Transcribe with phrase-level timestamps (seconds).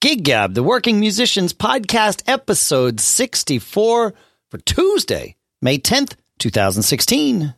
[0.00, 4.14] Gig Gab, the Working Musicians Podcast, episode 64
[4.48, 7.54] for Tuesday, May 10th, 2016.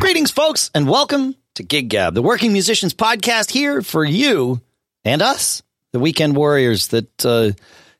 [0.00, 4.60] Greetings, folks, and welcome to Gig Gab, the Working Musicians Podcast, here for you
[5.04, 5.62] and us,
[5.92, 7.52] the weekend warriors that uh,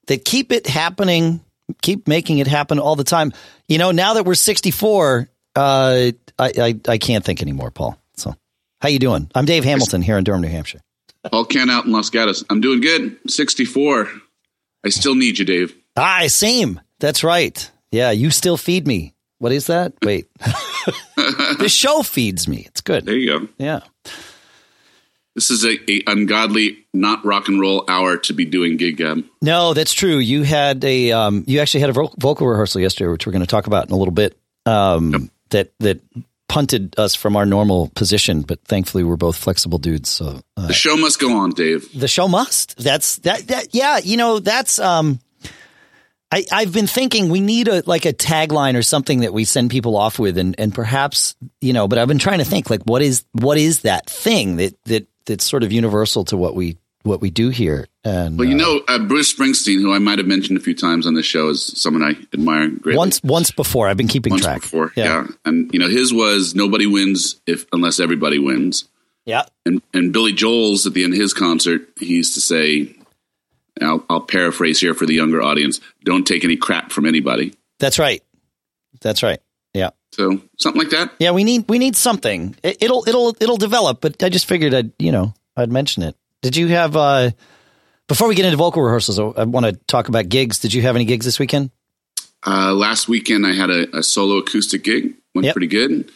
[0.06, 1.40] that keep it happening,
[1.80, 3.32] keep making it happen all the time.
[3.68, 7.98] You know, now that we're sixty four, uh, I, I I can't think anymore, Paul.
[8.16, 8.34] So,
[8.80, 9.30] how you doing?
[9.34, 10.80] I'm Dave Hamilton here in Durham, New Hampshire.
[11.30, 12.44] Paul Kent out in Los Gatos.
[12.50, 13.16] I'm doing good.
[13.30, 14.10] 64.
[14.84, 15.74] I still need you, Dave.
[15.96, 16.80] Ah, same.
[16.98, 17.70] That's right.
[17.92, 19.11] Yeah, you still feed me.
[19.42, 19.94] What is that?
[20.04, 20.28] Wait.
[21.16, 22.62] the show feeds me.
[22.68, 23.04] It's good.
[23.06, 23.48] There you go.
[23.58, 23.80] Yeah.
[25.34, 29.24] This is a, a ungodly, not rock and roll hour to be doing gig gab.
[29.40, 30.18] No, that's true.
[30.18, 33.48] You had a um, you actually had a vocal rehearsal yesterday, which we're going to
[33.48, 34.38] talk about in a little bit.
[34.64, 35.22] Um, Yep.
[35.50, 36.00] That that
[36.48, 40.08] punted us from our normal position, but thankfully we're both flexible dudes.
[40.08, 41.88] So uh, The show must go on, Dave.
[41.98, 42.78] the show must.
[42.78, 43.98] That's that that yeah.
[43.98, 45.18] You know that's um.
[46.32, 49.70] I, I've been thinking we need a like a tagline or something that we send
[49.70, 51.86] people off with, and and perhaps you know.
[51.86, 55.06] But I've been trying to think like what is what is that thing that that
[55.26, 57.86] that's sort of universal to what we what we do here.
[58.04, 60.74] And Well, you uh, know, uh, Bruce Springsteen, who I might have mentioned a few
[60.74, 62.96] times on this show, is someone I admire greatly.
[62.96, 64.62] once once before I've been keeping Once track.
[64.62, 65.26] before, yeah.
[65.44, 68.88] And you know, his was nobody wins if unless everybody wins.
[69.26, 69.42] yeah.
[69.66, 72.94] And and Billy Joel's at the end of his concert, he used to say,
[73.82, 77.98] I'll, I'll paraphrase here for the younger audience: "Don't take any crap from anybody." That's
[77.98, 78.22] right.
[79.00, 79.40] That's right.
[79.74, 79.90] Yeah.
[80.12, 81.12] So something like that.
[81.18, 82.54] Yeah, we need we need something.
[82.62, 86.16] It, it'll it'll it'll develop, but I just figured I'd you know I'd mention it.
[86.42, 87.30] Did you have uh
[88.08, 89.18] before we get into vocal rehearsals?
[89.18, 90.58] I, I want to talk about gigs.
[90.58, 91.70] Did you have any gigs this weekend?
[92.44, 95.14] Uh, last weekend, I had a, a solo acoustic gig.
[95.34, 95.54] Went Yep.
[95.54, 96.10] pretty good.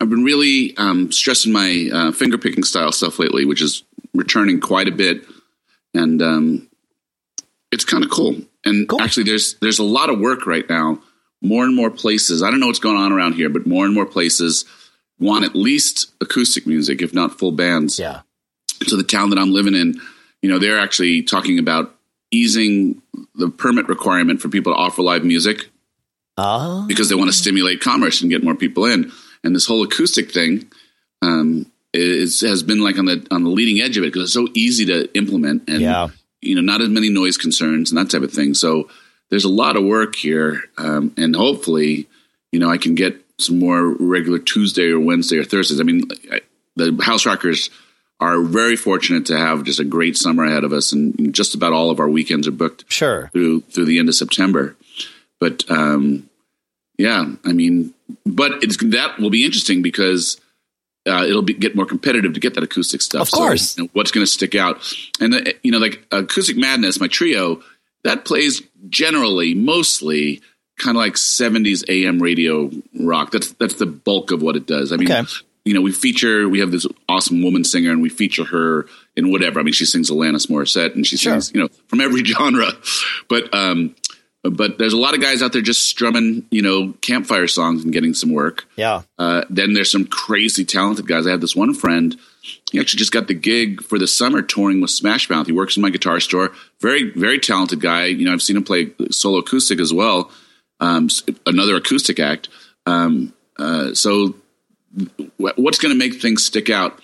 [0.00, 3.84] I've been really um, stressing my uh, finger picking style stuff lately, which is
[4.14, 5.24] returning quite a bit,
[5.94, 6.68] and um,
[7.72, 8.36] it's kind of cool.
[8.64, 9.00] And Cool.
[9.00, 11.00] actually, there's there's a lot of work right now.
[11.42, 12.42] More and more places.
[12.42, 14.66] I don't know what's going on around here, but more and more places
[15.18, 18.20] want at least acoustic music, if not full bands Yeah.
[18.88, 20.00] to the town that I'm living in,
[20.42, 21.94] you know, they're actually talking about
[22.30, 23.00] easing
[23.34, 25.70] the permit requirement for people to offer live music
[26.36, 26.84] Ah.
[26.86, 29.10] because they want to stimulate commerce and get more people in.
[29.42, 30.70] And this whole acoustic thing
[31.22, 34.32] um, is has been like on the on the leading edge of it because it's
[34.32, 36.08] so easy to implement and Yeah.
[36.42, 38.54] You know not as many noise concerns and that type of thing.
[38.54, 38.88] So
[39.30, 42.06] there's a lot of work here, um, and hopefully,
[42.52, 45.80] you know, I can get some more regular Tuesday or Wednesday or Thursdays.
[45.80, 46.40] I mean, I,
[46.76, 47.70] the House Rockers
[48.18, 51.72] are very fortunate to have just a great summer ahead of us, and just about
[51.72, 53.30] all of our weekends are booked Sure.
[53.32, 54.76] through through the end of September.
[55.38, 56.28] But um,
[56.98, 57.94] yeah, I mean,
[58.26, 60.38] but it's that will be interesting because
[61.06, 63.22] uh, it'll be, get more competitive to get that acoustic stuff.
[63.28, 63.70] Of course.
[63.72, 64.82] So, you know, what's going to stick out?
[65.20, 67.62] And uh, you know, like Acoustic Madness, my trio
[68.04, 70.42] that plays generally, mostly.
[70.78, 73.32] Kind of like '70s AM radio rock.
[73.32, 74.92] That's that's the bulk of what it does.
[74.92, 75.28] I mean, Okay.
[75.66, 79.30] you know, we feature we have this awesome woman singer, and we feature her in
[79.30, 79.60] whatever.
[79.60, 81.34] I mean, she sings Alanis Morissette, and she Sure.
[81.34, 82.70] sings you know from every genre.
[83.28, 83.94] But um,
[84.42, 87.92] but there's a lot of guys out there just strumming you know campfire songs and
[87.92, 88.66] getting some work.
[88.76, 89.02] Yeah.
[89.18, 91.26] Uh, then there's some crazy talented guys.
[91.26, 92.16] I have this one friend.
[92.70, 95.46] He actually just got the gig for the summer touring with Smash Mouth.
[95.46, 96.52] He works in my guitar store.
[96.80, 98.06] Very, very talented guy.
[98.06, 100.30] You know, I've seen him play solo acoustic as well.
[100.78, 101.08] Um,
[101.46, 102.48] another acoustic act.
[102.86, 104.36] Um, uh, so,
[105.36, 107.00] what's going to make things stick out?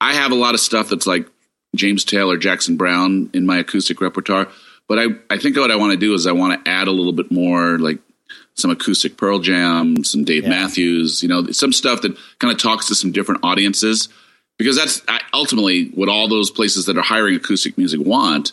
[0.00, 1.26] I have a lot of stuff that's like
[1.74, 4.48] James Taylor, Jackson Browne in my acoustic repertoire.
[4.88, 6.92] But I, I think what I want to do is I want to add a
[6.92, 7.98] little bit more like
[8.54, 10.48] some acoustic Pearl Jam, some Dave Yeah.
[10.50, 14.08] Matthews, you know, some stuff that kind of talks to some different audiences.
[14.58, 15.02] Because that's
[15.32, 18.52] ultimately what all those places that are hiring acoustic music want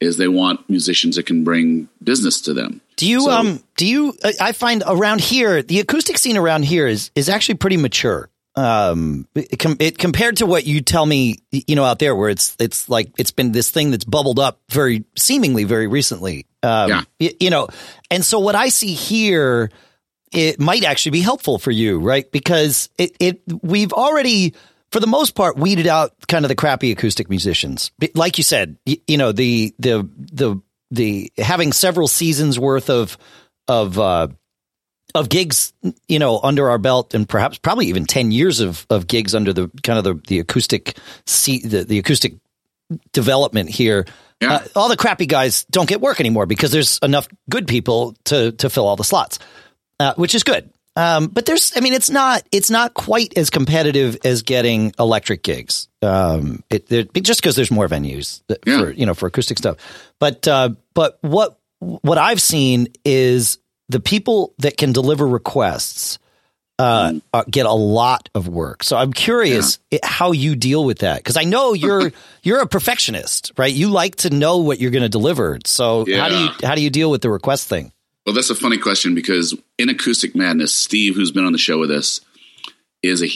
[0.00, 2.80] is they want musicians that can bring business to them.
[2.96, 6.62] Do you So- um do you I- I find around here the acoustic scene around
[6.66, 8.29] here is is actually pretty mature.
[8.56, 12.28] Um it, com- it compared to what you tell me you know out there where
[12.30, 16.46] it's it's like it's been this thing that's bubbled up very seemingly very recently.
[16.62, 17.02] Um Yeah.
[17.20, 17.68] y- you know.
[18.10, 19.70] And so what I see here
[20.32, 22.30] it might actually be helpful for you, right?
[22.30, 24.54] Because it, it we've already,
[24.92, 27.90] for the most part, weeded out kind of the crappy acoustic musicians.
[28.14, 30.60] Like you said, you, you know the the the
[30.92, 33.18] the having several seasons worth of
[33.66, 34.28] of uh,
[35.14, 35.72] of gigs,
[36.08, 39.52] you know, under our belt, and perhaps probably even ten years of of gigs under
[39.52, 40.96] the kind of the the acoustic
[41.26, 42.34] seat, the, the acoustic
[43.12, 44.06] development here.
[44.40, 44.54] Yeah.
[44.54, 48.52] Uh, all the crappy guys don't get work anymore because there's enough good people to
[48.52, 49.38] to fill all the slots,
[49.98, 50.70] uh, which is good.
[50.96, 55.42] Um, but there's, I mean, it's not it's not quite as competitive as getting electric
[55.42, 55.88] gigs.
[56.02, 58.78] Um, it, it just because there's more venues that, Yeah.
[58.80, 59.76] for you know for acoustic stuff.
[60.18, 63.58] But uh, but what what I've seen is
[63.90, 66.18] the people that can deliver requests
[66.78, 68.82] uh, uh, get a lot of work.
[68.82, 72.10] So I'm curious i- how you deal with that because I know you're
[72.42, 73.72] you're a perfectionist, right?
[73.72, 75.58] You like to know what you're going to deliver.
[75.66, 77.92] So how do you how do you deal with the request thing?
[78.24, 81.78] Well, that's a funny question because in Acoustic Madness, Steve, who's been on the show
[81.78, 82.20] with us,
[83.02, 83.26] is a.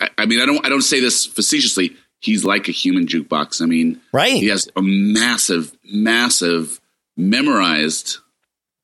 [0.00, 0.64] I- I mean, I don't.
[0.64, 1.94] I don't say this facetiously.
[2.20, 3.60] He's like a human jukebox.
[3.62, 4.32] I mean, Right.
[4.32, 6.80] He has a massive, massive
[7.16, 8.18] memorized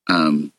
[0.09, 0.53] um,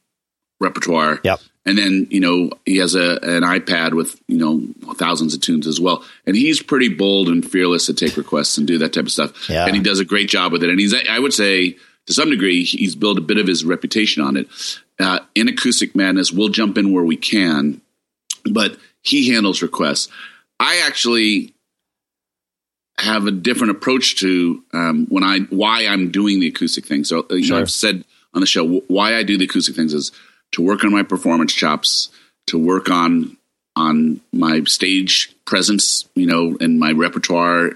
[0.66, 1.20] repertoire.
[1.24, 1.40] Yep.
[1.68, 4.62] And then you know he has a an iPad with you know
[4.96, 8.68] thousands of tunes as well, and he's pretty bold and fearless to take requests and
[8.68, 9.50] do that type of stuff.
[9.50, 9.66] Yeah.
[9.66, 10.70] And he does a great job with it.
[10.70, 11.76] And he's I would say
[12.06, 14.48] to some degree he's built a bit of his reputation on it.
[15.00, 17.82] Uh, in Acoustic Madness, we'll jump in where we can,
[18.50, 20.08] but he handles requests.
[20.60, 21.54] I actually
[23.00, 27.04] have a different approach to um, when I why I'm doing the acoustic thing.
[27.04, 27.56] So uh, you Sure.
[27.58, 30.12] know I've said on the show why I do the acoustic things is
[30.56, 32.10] to work on my performance chops,
[32.48, 33.38] to work on
[33.76, 37.72] on my stage presence, you know, and my repertoire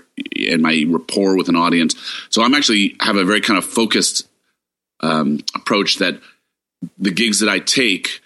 [0.49, 1.93] and my rapport with an audience.
[2.29, 4.29] So I'm actually have a very kind of focused
[5.01, 6.21] um, approach that
[6.97, 8.21] the gigs that I take,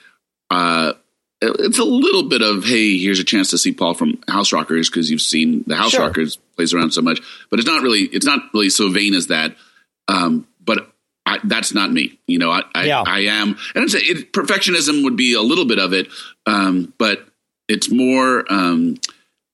[0.52, 0.94] uh,
[1.42, 4.88] it's a little bit of hey, here's a chance to see Paul from House Rockers
[4.88, 6.02] because you've seen the House Sure.
[6.02, 9.28] Rockers plays around so much, but it's not really it's not really so vain as
[9.28, 9.56] that.
[10.08, 10.93] Um, but
[11.26, 12.52] I, that's not me, you know.
[12.52, 13.04] I I, Yeah.
[13.06, 16.08] I am, and it's, it, perfectionism would be a little bit of it,
[16.46, 17.26] um, but
[17.68, 18.46] it's more.
[18.52, 18.98] Um,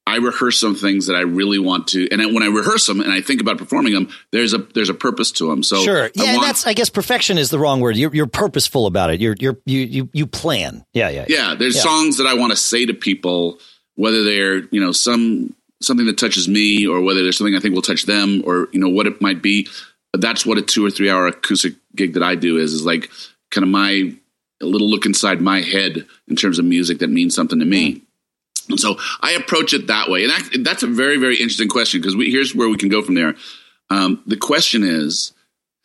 [0.08, 3.00] I rehearse some things that I really want to, and then when I rehearse them
[3.00, 5.62] and I think about performing them, there's a there's a purpose to them.
[5.62, 6.06] So Sure.
[6.06, 7.96] I Yeah, and want- that's I guess perfection is the wrong word.
[7.96, 9.22] You're you're purposeful about it.
[9.22, 10.84] You're you're you you you plan.
[10.96, 11.26] Yeah, yeah.
[11.30, 11.84] yeah there's Yeah.
[11.84, 13.60] songs that i want to say to people
[13.96, 17.76] whether they're you know some something that touches me or whether there's something i think
[17.76, 19.68] will touch them or you know what it might be
[20.14, 23.10] that's what a two or three hour acoustic gig that i do is is like
[23.52, 24.14] kind of my
[24.62, 28.02] a little look inside my head in terms of music that means something to me
[28.70, 32.02] and so i approach it that way and that, that's a very very interesting question
[32.02, 33.36] because here's where we can go from there
[33.92, 35.32] um, the question is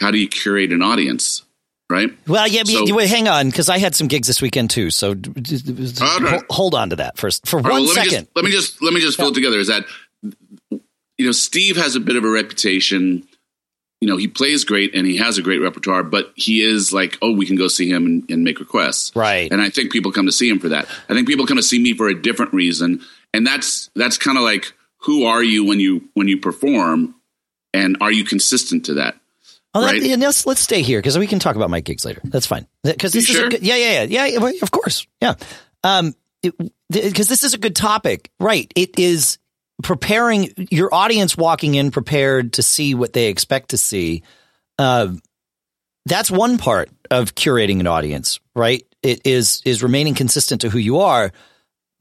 [0.01, 1.43] how do you curate an audience
[1.91, 4.91] right Well, yeah, So- wait, hang on, because I had some gigs this weekend too.
[4.91, 6.23] So right.
[6.23, 8.11] ho- hold on to that first for All right, one well, let second.
[8.11, 9.59] Me just, let me just let me just fill it together.
[9.59, 9.85] Is that
[10.71, 13.27] you know Steve has a bit of a reputation.
[14.05, 17.17] You know he plays great and he has a great repertoire, but he is like,
[17.23, 19.51] oh, we can go see him and, and make requests, Right.
[19.51, 20.87] And I think people come to see him for that.
[21.09, 23.01] I think people come to see me for a different reason,
[23.33, 27.15] and that's that's kind of like, who are you when you when you perform,
[27.73, 29.17] and are you consistent to that?
[29.73, 30.03] Oh, right.
[30.03, 32.21] yeah, let's let's stay here because we can talk about my gigs later.
[32.25, 32.67] That's fine.
[32.83, 33.49] Because this You is sure?
[33.49, 35.35] good, yeah, yeah, yeah, yeah, well, Of course, yeah.
[35.83, 36.15] Um,
[36.91, 38.71] because this is a good topic, right?
[38.77, 39.39] It is
[39.85, 44.25] preparing your audience walking in prepared to see what they expect to see.
[44.79, 45.13] Uh,
[46.07, 48.85] that's one part of curating an audience, right?
[49.03, 51.33] It is is remaining consistent to who you are,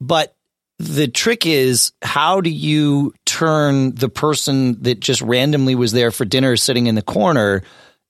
[0.00, 0.34] but
[0.80, 6.24] the trick is how do you turn the person that just randomly was there for
[6.24, 7.62] dinner sitting in the corner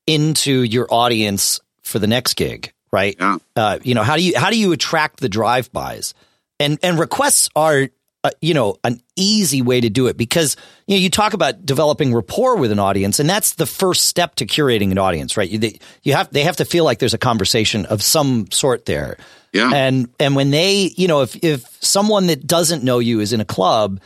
[0.07, 3.37] into your audience for the next gig right Yeah.
[3.55, 6.15] uh, you know how do you how do you attract the drive-bys
[6.59, 7.89] and and requests are
[8.25, 11.65] uh, you know an easy way to do it because you know you talk about
[11.65, 15.51] developing rapport with an audience and that's the first step to curating an audience right
[15.51, 18.87] you, they, you have they have to feel like there's a conversation of some sort
[18.87, 19.17] there
[19.53, 19.71] Yeah.
[19.73, 23.41] and and when they, you know, if if someone that doesn't know you is in
[23.41, 24.01] a club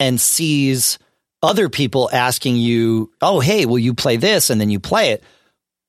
[0.00, 0.98] and sees
[1.42, 5.22] other people asking you, "Oh, hey, will you play this?" and then you play it.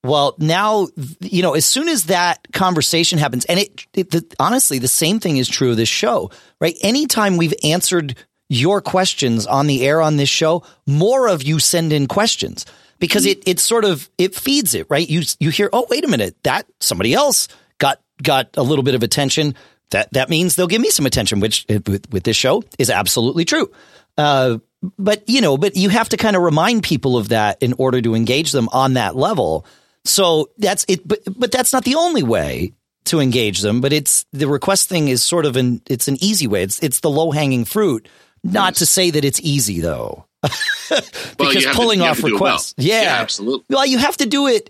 [0.06, 0.88] Well, now
[1.20, 1.56] you know.
[1.56, 5.48] As soon as that conversation happens, and it, it the, honestly, the same thing is
[5.48, 6.30] true of this show,
[6.62, 6.76] right?
[6.82, 8.16] Anytime we've answered
[8.48, 12.66] your questions on the air on this show, more of you send in questions
[13.00, 15.10] because it it sort of it feeds it, right?
[15.10, 17.48] You you hear, oh, wait a minute, that somebody else
[17.80, 19.56] got got a little bit of attention.
[19.90, 23.46] That that means they'll give me some attention, which with, with this show is absolutely
[23.46, 23.72] true.
[24.18, 24.60] Uh,
[25.00, 28.02] but you know, but you have to kind of remind people of that in order
[28.02, 29.66] to engage them on that level.
[30.06, 31.08] So that's it.
[31.08, 32.74] But but that's not the only way
[33.06, 33.82] to engage them.
[33.82, 36.64] But it's the request thing is sort of an it's an easy way.
[36.64, 38.08] It's it's the low hanging fruit.
[38.44, 42.52] Not to say that it's easy though, because to- pulling off to do it well.
[42.52, 43.02] requests, yeah.
[43.02, 43.66] Yeah, absolutely.
[43.76, 44.70] Well, you have to do it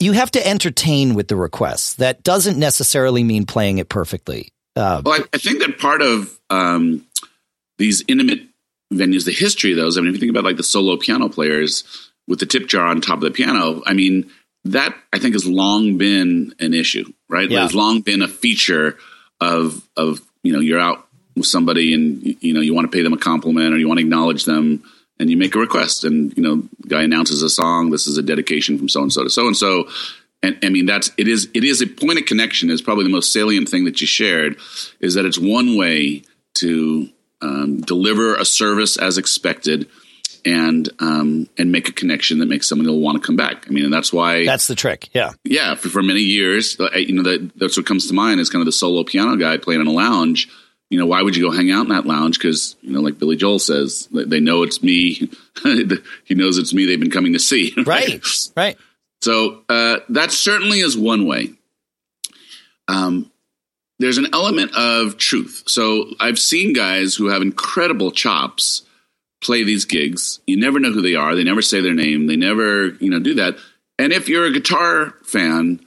[0.00, 1.94] you have to entertain with the requests.
[1.94, 4.52] That doesn't necessarily mean playing it perfectly.
[4.76, 7.06] Uh, well, I, I, think that part of um,
[7.78, 8.42] these intimate
[8.92, 9.96] venues, the history of those.
[9.96, 12.86] I mean, if you think about like the solo piano players with the tip jar
[12.86, 14.30] on top of the piano, I mean,
[14.64, 17.50] that I think has long been an issue, right?
[17.50, 17.60] Yeah.
[17.60, 18.98] There's long been a feature
[19.40, 21.06] of of you know you're out
[21.36, 23.98] with somebody and you know you want to pay them a compliment or you want
[23.98, 24.82] to acknowledge them
[25.20, 28.18] and you make a request and you know the guy announces a song this is
[28.18, 29.88] a dedication from so and so to so and so
[30.42, 33.10] and I mean that's it is it is a point of connection is probably the
[33.10, 34.56] most salient thing that you shared
[35.00, 37.08] is that it's one way to
[37.40, 39.88] um, deliver a service as expected
[40.44, 43.66] and um, and make a connection that makes someone will want to come back.
[43.68, 45.08] I mean, and that's why that's the trick.
[45.12, 45.74] Yeah, yeah.
[45.74, 48.62] For, for many years, uh, you know, that, that's what comes to mind is kind
[48.62, 50.48] of the solo piano guy playing in a lounge.
[50.90, 52.38] You know, why would you go hang out in that lounge?
[52.38, 55.30] Because you know, like Billy Joel says, they know it's me.
[56.24, 56.86] he knows it's me.
[56.86, 57.74] They've been coming to see.
[57.76, 58.48] Right, right.
[58.56, 58.78] right.
[59.20, 61.50] So uh, that certainly is one way.
[62.86, 63.30] Um,
[63.98, 65.64] there's an element of truth.
[65.66, 68.82] So I've seen guys who have incredible chops
[69.40, 70.40] play these gigs.
[70.46, 71.34] You never know who they are.
[71.34, 72.26] They never say their name.
[72.26, 73.56] They never, you know, do that.
[73.98, 75.80] And if you're a guitar fan,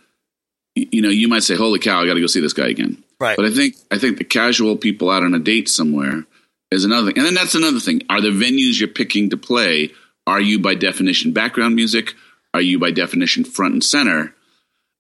[0.75, 3.03] you know, you might say, "Holy cow, I got to go see this guy again."
[3.19, 3.35] Right.
[3.35, 6.25] But I think I think the casual people out on a date somewhere
[6.71, 7.17] is another thing.
[7.17, 8.01] And then that's another thing.
[8.09, 9.91] Are the venues you're picking to play
[10.27, 12.13] are you by definition background music?
[12.53, 14.35] Are you by definition front and center?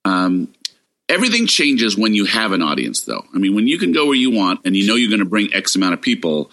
[0.03, 0.53] Um,
[1.07, 3.25] everything changes when you have an audience, though.
[3.33, 5.25] I mean, when you can go where you want and you know you're going to
[5.25, 6.51] bring X amount of people,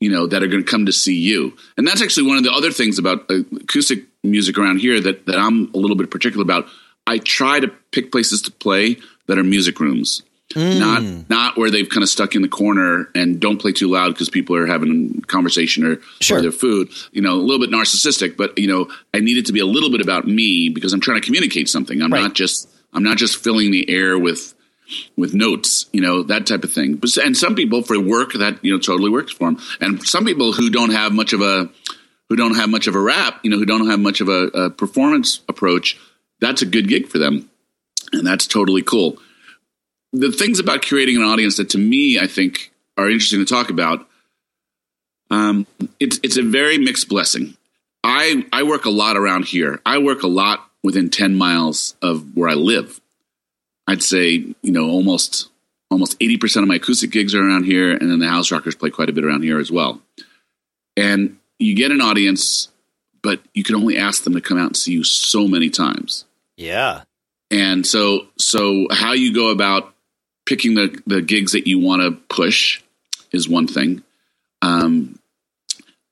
[0.00, 1.56] you know, that are going to come to see you.
[1.76, 5.38] And that's actually one of the other things about acoustic music around here that, that
[5.38, 6.66] I'm a little bit particular about.
[7.06, 10.22] I try to pick places to play that are music rooms.
[10.54, 10.78] Mm.
[10.78, 14.14] Not not where they've kind of stuck in the corner and don't play too loud
[14.14, 16.38] because people are having a conversation or, sure.
[16.38, 16.88] or their food.
[17.12, 19.66] You know, a little bit narcissistic, but you know, I need it to be a
[19.66, 22.00] little bit about me because I'm trying to communicate something.
[22.00, 22.22] I'm right.
[22.22, 24.54] not just I'm not just filling the air with
[25.16, 27.00] with notes, you know, that type of thing.
[27.22, 29.60] And some people for work that, you know, totally works for them.
[29.80, 31.68] And some people who don't have much of a,
[32.28, 34.46] who don't have much of a rap, you know, who don't have much of a,
[34.48, 35.98] a performance approach,
[36.40, 37.50] that's a good gig for them.
[38.12, 39.18] And that's totally cool.
[40.12, 43.70] The things about curating an audience that to me, I think are interesting to talk
[43.70, 44.06] about.
[45.30, 45.66] Um,
[46.00, 47.56] it's, it's a very mixed blessing.
[48.02, 49.80] I, I work a lot around here.
[49.84, 53.00] I work a lot within 10 miles of where I live.
[53.88, 54.30] I'd say,
[54.62, 55.48] you know, almost
[55.90, 58.90] almost 80% of my acoustic gigs are around here and then the house rockers play
[58.90, 60.02] quite a bit around here as well.
[60.98, 62.68] And you get an audience
[63.22, 66.24] but you can only ask them to come out and see you so many times.
[66.56, 67.02] Yeah.
[67.50, 69.94] And so so how you go about
[70.44, 72.82] picking the the gigs that you want to push
[73.32, 74.02] is one thing.
[74.60, 75.18] Um,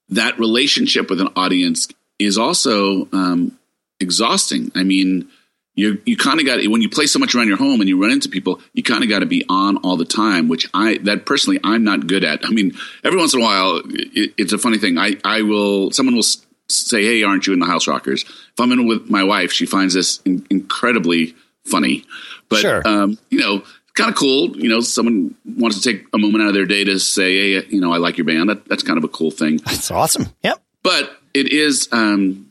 [0.09, 3.59] that relationship with an audience is also um,
[4.01, 4.71] exhausting.
[4.75, 5.29] I mean,
[5.77, 8.01] you you kind of got when you play so much around your home and you
[8.01, 10.99] run into people, you kind of got to be on all the time, which I
[11.05, 12.45] that personally I'm not good at.
[12.45, 12.73] I mean,
[13.05, 14.99] every once in a while, it, it's a funny thing.
[14.99, 16.25] I I will someone will
[16.69, 19.67] say, "Hey, aren't you in the House Rockers?" If I'm in with my wife, she
[19.67, 22.05] finds this in, incredibly funny.
[22.49, 22.83] But sure.
[22.89, 23.63] um, you know,
[23.95, 24.57] kind of cool.
[24.57, 27.67] You know, someone wants to take a moment out of their day to say, "Hey,
[27.69, 29.59] you know, I like your band." That, that's kind of a cool thing.
[29.59, 30.29] That's awesome.
[30.43, 30.63] Yep.
[30.83, 31.91] But it is.
[31.93, 32.46] Um,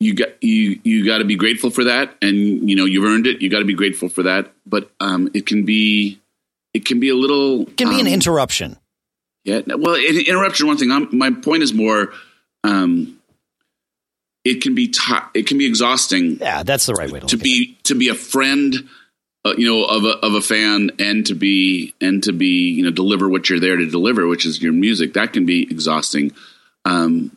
[0.00, 3.26] you got you you got to be grateful for that and you know you've earned
[3.26, 4.52] it you got to be grateful for that.
[4.66, 6.20] But um it can be
[6.74, 8.76] it can be a little it can um, be an um, interruption.
[9.44, 12.12] Yeah well an interruption one thing I'm, my point is more
[12.64, 13.18] um
[14.44, 15.00] it can be t-
[15.34, 18.14] it can be exhausting yeah that's the right way to, to be to be a
[18.14, 18.88] friend
[19.46, 22.82] uh, you know of a of a fan and to be and to be you
[22.82, 25.14] know deliver what you're there to deliver which is your music.
[25.14, 26.32] That can be exhausting.
[26.84, 27.36] Um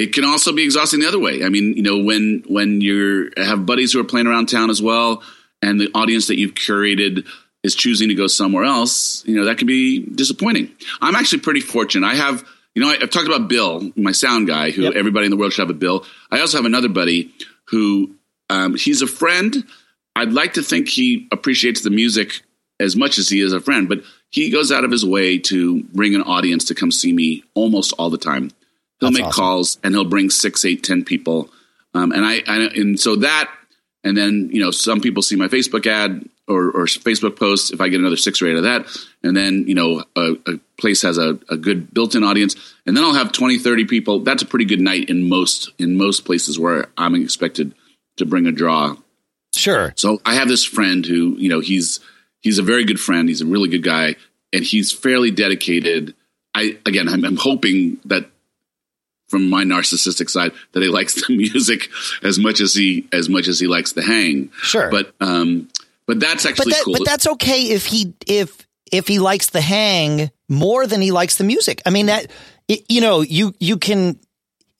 [0.00, 1.44] it can also be exhausting the other way.
[1.44, 4.80] I mean, you know, when when you have buddies who are playing around town as
[4.80, 5.22] well,
[5.60, 7.26] and the audience that you've curated
[7.62, 10.70] is choosing to go somewhere else, you know, that can be disappointing.
[11.02, 12.06] I'm actually pretty fortunate.
[12.06, 12.42] I have,
[12.74, 14.94] you know, I, have talked about Bill, my sound guy, who yep.
[14.94, 16.06] everybody in the world should have a Bill.
[16.30, 17.30] I also have another buddy
[17.66, 18.14] who
[18.48, 19.64] um, he's a friend.
[20.16, 22.40] I'd like to think he appreciates the music
[22.80, 23.98] as much as he is a friend, but
[24.30, 27.92] he goes out of his way to bring an audience to come see me almost
[27.98, 28.50] all the time.
[29.00, 29.42] He'll That's make awesome.
[29.42, 31.50] calls and he'll bring six, eight, ten people.
[31.94, 33.50] Um, and I, I, and so that,
[34.04, 37.72] and then you know, some people see my Facebook ad or, or Facebook post.
[37.72, 38.86] If I get another six or eight of that,
[39.22, 43.04] and then you know, a, a place has a, a, good built-in audience, and then
[43.04, 44.20] I'll have 20, 30 people.
[44.20, 47.74] That's a pretty good night in most in most places where I'm expected
[48.16, 48.96] to bring a draw.
[49.54, 49.92] Sure.
[49.96, 52.00] So I have this friend who you know he's
[52.40, 53.28] he's a very good friend.
[53.28, 54.16] He's a really good guy,
[54.52, 56.14] and he's fairly dedicated.
[56.54, 58.30] I again, I'm, I'm hoping that
[59.30, 61.88] from my narcissistic side that he likes the music
[62.22, 64.50] as much as he as much as he likes the hang.
[64.60, 65.68] Sure, but um,
[66.06, 66.94] but that's actually but that, cool.
[66.98, 71.36] But that's okay if he if if he likes the hang more than he likes
[71.36, 71.80] the music.
[71.86, 72.26] I mean that
[72.66, 74.18] you know you you can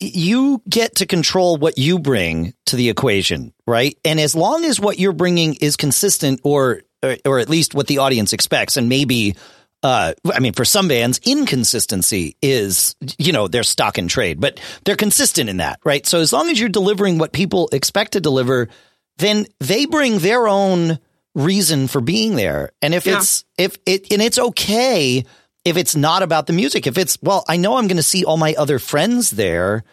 [0.01, 3.97] you get to control what you bring to the equation, right?
[4.05, 7.87] And as long as what you're bringing is consistent or or, or at least what
[7.87, 9.37] the audience expects and maybe
[9.83, 14.61] uh, I mean, for some bands, inconsistency is, you know, their stock and trade, but
[14.85, 16.05] they're consistent in that, right?
[16.07, 18.69] So as long as you're delivering what people expect to deliver,
[19.19, 20.99] then they bring their own
[21.35, 22.73] reason for being there.
[22.83, 23.19] And if yeah.
[23.19, 25.25] it's, if it, and it's okay
[25.65, 26.87] if it's not about the music.
[26.87, 29.85] If it's, well, I know I'm going to see all my other friends there.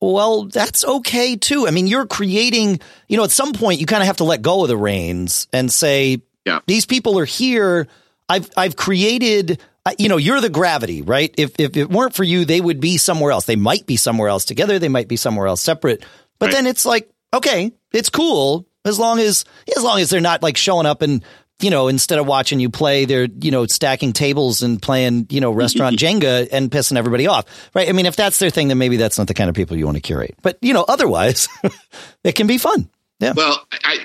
[0.00, 1.66] Well, that's okay too.
[1.66, 4.42] I mean, you're creating, you know, at some point you kind of have to let
[4.42, 6.60] go of the reins and say, yeah.
[6.66, 7.88] these people are here
[8.28, 11.34] I've I've created uh, you know you're the gravity right?
[11.36, 13.44] If if it weren't for you they would be somewhere else.
[13.44, 14.78] They might be somewhere else together.
[14.78, 16.04] They might be somewhere else separate.
[16.38, 16.54] But right.
[16.54, 18.66] then it's like okay it's cool.
[18.84, 19.44] As long as
[19.76, 21.24] as long as they're not like showing up and
[21.60, 25.40] you know instead of watching you play they're you know stacking tables and playing you
[25.40, 27.88] know restaurant jenga and pissing everybody off right?
[27.88, 29.86] I mean if that's their thing then maybe that's not the kind of people you
[29.86, 30.36] want to curate.
[30.42, 31.48] But you know otherwise
[32.24, 32.90] it can be fun.
[33.18, 33.32] Yeah.
[33.34, 33.98] Well I,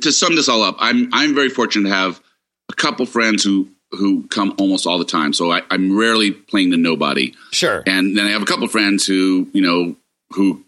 [0.00, 2.20] to sum this all up i'm i'm very fortunate to have
[2.68, 5.32] a couple friends who who come almost all the time.
[5.32, 7.34] So I, am rarely playing to nobody.
[7.52, 7.82] Sure.
[7.86, 9.96] And then I have a couple friends who you know
[10.32, 10.64] who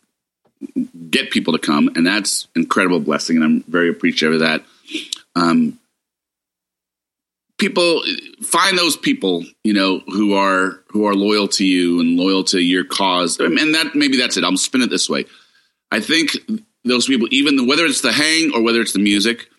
[1.10, 4.64] get people to come, and that's incredible blessing, and I'm very appreciative of that.
[5.36, 5.78] Um,
[7.58, 8.02] people
[8.42, 12.58] find those people you know who are who are loyal to you and loyal to
[12.58, 14.44] your cause, and that maybe that's it.
[14.44, 15.26] I'll spin it this way.
[15.92, 16.36] I think
[16.84, 19.49] those people, even whether it's the hang or whether it's the music,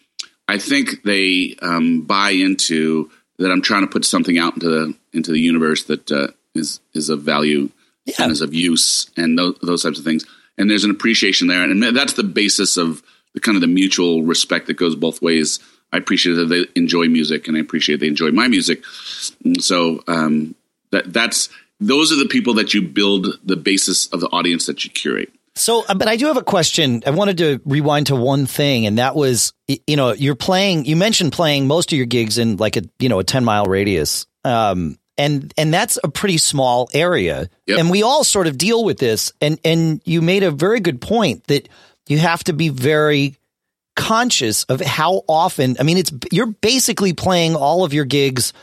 [0.51, 3.50] I think they um, buy into that.
[3.50, 7.08] I'm trying to put something out into the into the universe that uh, is is
[7.08, 7.70] of value
[8.03, 8.15] yeah.
[8.20, 10.25] and is of use and those, those types of things.
[10.58, 13.01] And there's an appreciation there, and that's the basis of
[13.34, 15.60] the kind of the mutual respect that goes both ways.
[15.93, 18.84] I appreciate that they enjoy music, and I appreciate they enjoy my music.
[19.46, 20.55] And so um,
[20.91, 21.48] that that's
[21.79, 25.31] those are the people that you build the basis of the audience that you curate.
[25.55, 27.04] So, uh, but I do have a question.
[27.06, 30.86] I wanted to rewind to one thing, and that was, you know, you're playing.
[30.86, 33.65] You mentioned playing most of your gigs in like a, you know, a ten mile
[33.65, 37.49] radius, um, and and that's a pretty small area.
[37.67, 37.80] Yep.
[37.80, 39.34] And we all sort of deal with this.
[39.41, 41.67] And and you made a very good point that
[42.08, 43.36] you have to be very
[43.95, 45.76] conscious of how often.
[45.80, 48.54] I mean, it's you're basically playing all of your gigs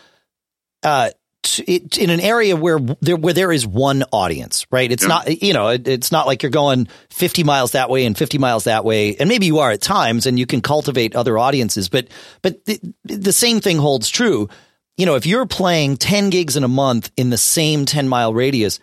[0.82, 1.10] uh,
[1.58, 4.90] in an area where there where there is one audience, right?
[4.90, 5.08] It's yeah.
[5.08, 8.38] not you know it, it's not like you're going 50 miles that way and 50
[8.38, 11.88] miles that way, and maybe you are at times, and you can cultivate other audiences,
[11.88, 12.08] but
[12.42, 14.48] but the, the same thing holds true.
[14.96, 18.34] You know, if you're playing 10 gigs in a month in the same 10 mile
[18.34, 18.80] radius,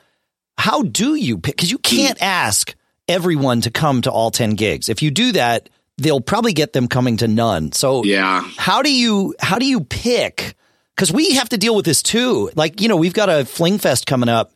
[0.57, 1.57] how do you pick?
[1.57, 2.73] Because you can't ask
[3.07, 4.87] everyone to come to all 10 gigs.
[4.87, 7.71] If you do that, they'll probably get them coming to none.
[7.71, 10.55] So yeah, how do you how do you pick?
[10.95, 12.49] Because we have to deal with this too.
[12.55, 14.53] Like, you know, we've got a Fling Fest coming up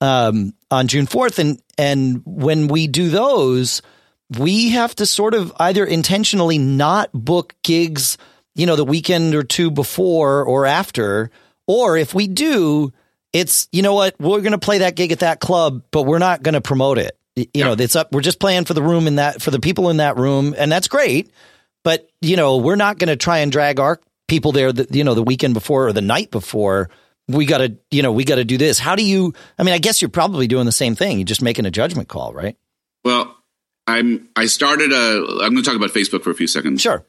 [0.00, 1.38] um, on June 4th.
[1.38, 3.82] And, and when we do those,
[4.38, 8.16] we have to sort of either intentionally not book gigs,
[8.54, 11.30] you know, the weekend or two before or after.
[11.66, 12.92] Or if we do,
[13.32, 16.18] it's, you know what, we're going to play that gig at that club, but we're
[16.18, 17.16] not going to promote it.
[17.36, 17.64] You yeah.
[17.66, 18.12] know, it's up.
[18.12, 20.54] We're just playing for the room in that, for the people in that room.
[20.56, 21.30] And that's great.
[21.84, 24.00] But, you know, we're not going to try and drag our
[24.32, 26.88] people there that you know the weekend before or the night before
[27.28, 28.78] we got to you know we got to do this.
[28.78, 31.18] How do you i mean i guess you're probably doing the same thing.
[31.18, 32.56] You're just making a judgment call right?
[33.04, 33.36] Well
[33.86, 36.80] i'm i started a i'm going to talk about facebook for a few seconds.
[36.80, 37.04] Sure.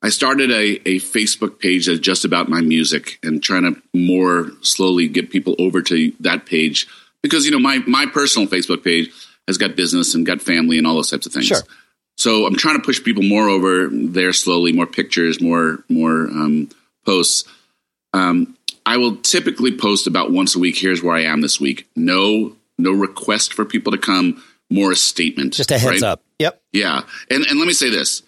[0.00, 4.52] I started a, a facebook page that's just about my music and trying to more
[4.60, 6.86] slowly get people over to that page
[7.20, 9.10] because you know my my personal facebook page
[9.48, 11.46] has got business and got family and all those types of things.
[11.46, 11.62] Sure
[12.16, 16.70] so I'm trying to push people more over there slowly, more pictures, more more um,
[17.04, 17.44] posts.
[18.14, 20.76] Um, I will typically post about once a week.
[20.76, 21.88] Here's where I am this week.
[21.94, 24.42] No, no request for people to come.
[24.70, 25.52] More a statement.
[25.52, 26.10] Just a heads right?
[26.10, 26.22] up.
[26.38, 26.60] Yep.
[26.72, 28.22] Yeah, and and let me say this: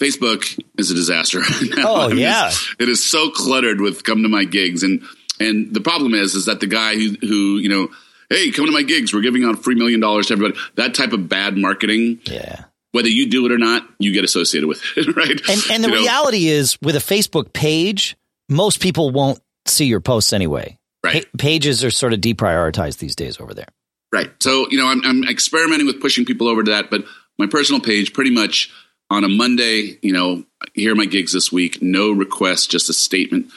[0.00, 1.40] Facebook is a disaster.
[1.78, 5.02] oh yeah, it is so cluttered with come to my gigs, and
[5.40, 7.88] and the problem is is that the guy who who you know
[8.30, 9.12] hey, come to my gigs.
[9.12, 10.58] We're giving out free million dollars to everybody.
[10.76, 12.20] That type of bad marketing.
[12.24, 15.40] Yeah whether you do it or not, you get associated with it, right?
[15.48, 18.16] And, and the you reality is, with a Facebook page,
[18.48, 20.78] most people won't see your posts anyway.
[21.04, 21.24] Right.
[21.24, 23.68] Pa- pages are sort of deprioritized these days over there.
[24.12, 24.30] Right.
[24.40, 27.04] So, you know, I'm, I'm experimenting with pushing people over to that, but
[27.38, 28.70] my personal page, pretty much
[29.08, 31.80] on a Monday, you know, here are my gigs this week.
[31.80, 33.50] No request, just a statement.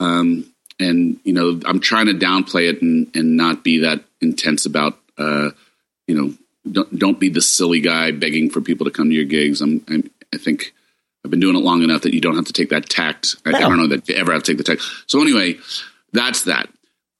[0.00, 4.66] Um, and you know, I'm trying to downplay it and, and not be that intense
[4.66, 5.50] about uh,
[6.06, 6.34] you know,
[6.70, 9.60] don't don't be the silly guy begging for people to come to your gigs.
[9.60, 10.74] I'm, I'm I think
[11.24, 13.36] I've been doing it long enough that you don't have to take that tact.
[13.46, 14.82] I, I don't know that you ever have to take the tact.
[15.06, 15.58] So anyway,
[16.12, 16.68] that's that.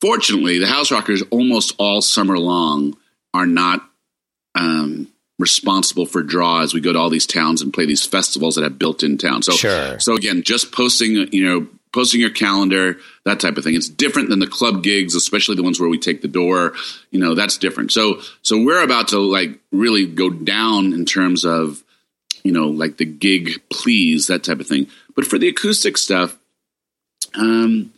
[0.01, 2.97] Fortunately, the House Rockers almost all summer long
[3.33, 3.89] are not
[4.57, 5.07] um,
[5.39, 6.75] responsible for draws.
[6.75, 9.43] We go to all these towns and play these festivals that have built-in town.
[9.43, 9.99] So, Sure.
[10.01, 13.75] so again, just posting, you know, posting your calendar, that type of thing.
[13.75, 16.73] It's different than the club gigs, especially the ones where we take the door.
[17.11, 17.93] You know, that's different.
[17.93, 21.83] So, so we're about to like really go down in terms of,
[22.43, 24.87] you know, like the gig please, that type of thing.
[25.15, 26.37] But for the acoustic stuff,
[27.35, 27.93] um,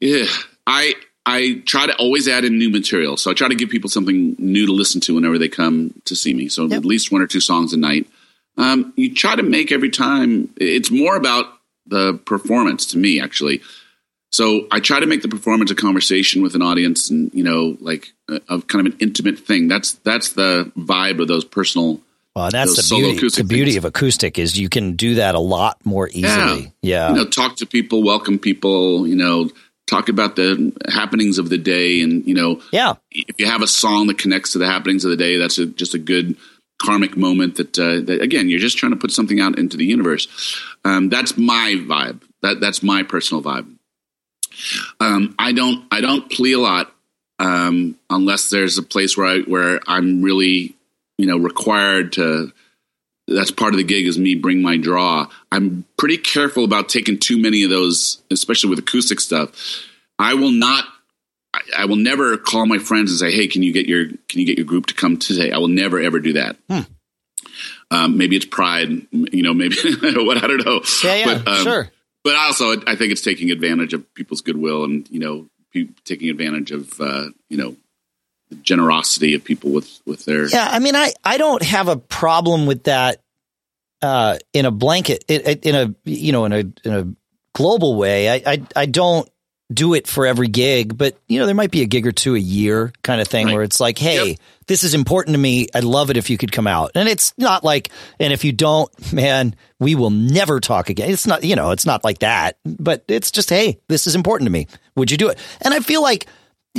[0.00, 0.26] yeah,
[0.66, 0.94] I
[1.24, 3.16] I try to always add in new material.
[3.16, 6.16] So I try to give people something new to listen to whenever they come to
[6.16, 6.48] see me.
[6.48, 6.78] So Yep.
[6.78, 8.08] at least one or two songs a night.
[8.56, 10.52] Um, you try to make every time.
[10.56, 11.46] It's more about
[11.92, 13.60] the performance to me, actually.
[14.32, 17.76] So I try to make the performance a conversation with an audience, and you know,
[17.80, 19.68] like uh, a, a kind of an intimate thing.
[19.68, 22.00] That's that's the vibe of those personal.
[22.34, 23.28] Well, that's the beauty.
[23.28, 23.76] The beauty things.
[23.76, 26.72] of acoustic is you can do that a lot more easily.
[26.80, 27.10] Yeah.
[27.10, 29.06] you know, talk to people, welcome people.
[29.06, 29.50] You know,
[29.86, 32.94] talk about the happenings of the day, and you know, yeah.
[33.10, 35.66] if you have a song that connects to the happenings of the day, that's a,
[35.66, 36.36] just a good
[36.82, 37.56] karmic moment.
[37.56, 40.28] That, uh, that again, you're just trying to put something out into the universe.
[40.84, 42.22] Um, that's my vibe.
[42.42, 43.76] That that's my personal vibe.
[45.00, 46.92] Um, I don't I don't plea a lot
[47.38, 50.76] um, unless there's a place where I where I'm really
[51.18, 52.52] you know required to.
[53.28, 55.28] That's part of the gig is me bring my draw.
[55.52, 59.52] I'm pretty careful about taking too many of those, especially with acoustic stuff.
[60.18, 60.84] I will not
[61.76, 64.46] I, will never call my friends and say, "Hey, can you get your can you
[64.46, 66.56] get your group to come today?" I will never ever do that.
[67.90, 69.54] Um, maybe it's pride, you know.
[69.54, 70.80] Maybe what I don't know.
[71.04, 71.14] Yeah.
[71.14, 71.42] Yeah.
[71.44, 71.90] But, um, sure.
[72.24, 76.30] But also, I think it's taking advantage of people's goodwill and you know, pe- taking
[76.30, 77.76] advantage of uh, you know,
[78.48, 80.48] the generosity of people with with their.
[80.48, 83.20] Yeah, I mean, I, I don't have a problem with that
[84.02, 87.08] uh, in a blanket, in, in a you know, in a in a
[87.54, 88.30] global way.
[88.30, 89.28] I, I I don't
[89.74, 92.34] do it for every gig, but you know, there might be a gig or two
[92.34, 93.54] a year kind of thing Right.
[93.54, 94.38] where it's like, hey, Yep.
[94.66, 95.68] this is important to me.
[95.74, 96.92] I'd love it if you could come out.
[96.94, 101.10] And it's not like, and if you don't, man, we will never talk again.
[101.10, 104.46] It's not, you know, it's not like that, but it's just, hey, this is important
[104.46, 104.66] to me.
[104.96, 105.38] Would you do it?
[105.60, 106.26] And I feel like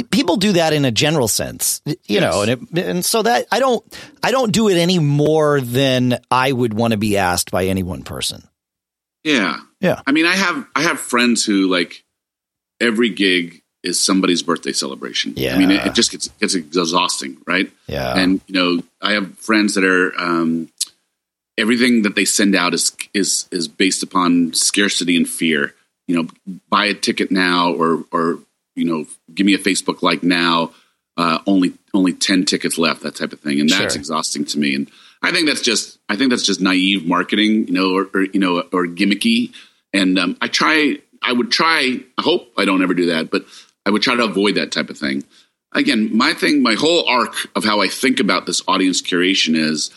[0.10, 3.60] people do that in a general sense, you know, and it, and so that I
[3.60, 3.84] don't,
[4.24, 7.84] I don't do it any more than I would want to be asked by any
[7.84, 8.48] one person.
[9.24, 9.58] Yeah.
[9.80, 10.02] Yeah.
[10.08, 12.04] I mean, I have I have friends who like
[12.84, 15.34] every gig is somebody's birthday celebration.
[15.36, 15.56] Yeah.
[15.56, 17.72] I mean, it, it just gets gets exhausting, right?
[17.88, 18.18] Yeah.
[18.18, 20.70] And you know, I have friends that are um,
[21.58, 25.74] everything that they send out is is is based upon scarcity and fear.
[26.08, 28.40] You know, buy a ticket now, or or
[28.76, 30.72] you know, give me a Facebook like now.
[31.16, 34.00] Uh, only only ten tickets left, that type of thing, and that's Sure.
[34.00, 34.74] exhausting to me.
[34.76, 34.90] And
[35.22, 38.40] I think that's just I think that's just naive marketing, you know, or, or you
[38.40, 39.54] know, or gimmicky.
[39.94, 42.00] And um, I try, I would try.
[42.18, 43.46] I hope I don't ever do that, but
[43.86, 45.24] I would try to avoid that type of thing.
[45.72, 49.90] Again, my thing, my whole arc of how I think about this audience curation is: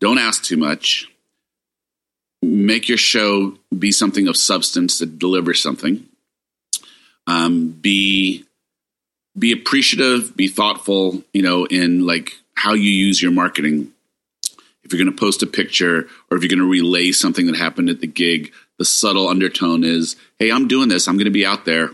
[0.00, 1.08] don't ask too much.
[2.42, 6.06] Make your show be something of substance that delivers something.
[7.26, 8.44] Um, be
[9.38, 13.92] be appreciative, be thoughtful, you know, in like how you use your marketing.
[14.82, 17.56] If you're going to post a picture or if you're going to relay something that
[17.56, 21.08] happened at the gig, the subtle undertone is, "Hey, I'm doing this.
[21.08, 21.90] I'm going to be out there,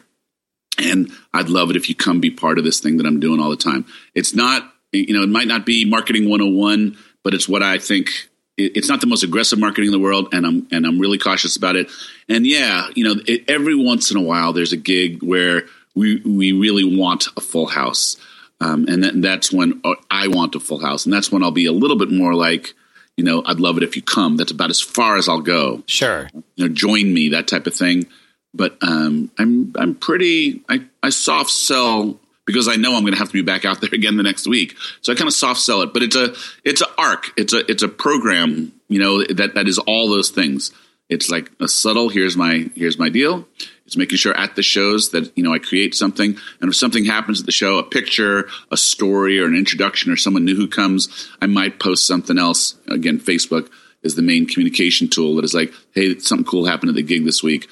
[0.79, 3.41] and I'd love it if you come be part of this thing that I'm doing
[3.41, 7.49] all the time." It's not, you know, it might not be marketing 101, but it's
[7.49, 8.29] what I think.
[8.59, 11.57] It's not the most aggressive marketing in the world, and I'm and I'm really cautious
[11.57, 11.91] about it.
[12.29, 15.63] And yeah, you know, it, every once in a while, there's a gig where
[15.95, 18.17] we we really want a full house,
[18.61, 21.51] um, and that, that's when uh, I want a full house, and that's when I'll
[21.51, 22.75] be a little bit more like,
[23.17, 24.37] you know, I'd love it if you come.
[24.37, 25.83] That's about as far as I'll go.
[25.87, 26.29] Sure.
[26.57, 28.07] You know, join me, that type of thing.
[28.55, 33.19] But um, I'm I'm pretty I, I soft sell because I know I'm going to
[33.19, 34.77] have to be back out there again the next week.
[35.01, 35.93] So I kind of soft sell it.
[35.93, 37.33] But it's a it's an arc.
[37.37, 38.73] It's a it's a program.
[38.89, 40.71] You know that that is all those things.
[41.13, 42.09] It's like a subtle.
[42.09, 43.47] Here's my here's my deal.
[43.87, 47.05] It's making sure at the shows that you know I create something, and if something
[47.05, 50.69] happens at the show, a picture, a story, or an introduction, or someone new who
[50.69, 52.77] comes, I might post something else.
[52.89, 53.71] Again, Facebook
[54.03, 57.25] is the main communication tool that is like, hey, something cool happened at the gig
[57.25, 57.69] this week,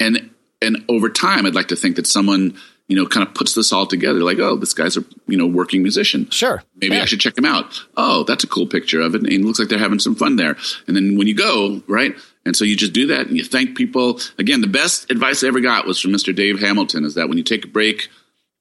[0.00, 3.54] and and over time, I'd like to think that someone you know kind of puts
[3.54, 6.28] this all together, like, oh, this guy's a you know working musician.
[6.30, 6.62] Sure.
[6.74, 7.02] Maybe Yeah.
[7.02, 7.86] I should check him out.
[7.96, 9.22] Oh, that's a cool picture of it.
[9.22, 10.56] And it looks like they're having some fun there.
[10.88, 12.16] And then when you go, right?
[12.44, 14.18] And so you just do that and you thank people.
[14.38, 16.34] Again, the best advice I ever got was from Mr.
[16.34, 18.08] Dave Hamilton is that when you take a break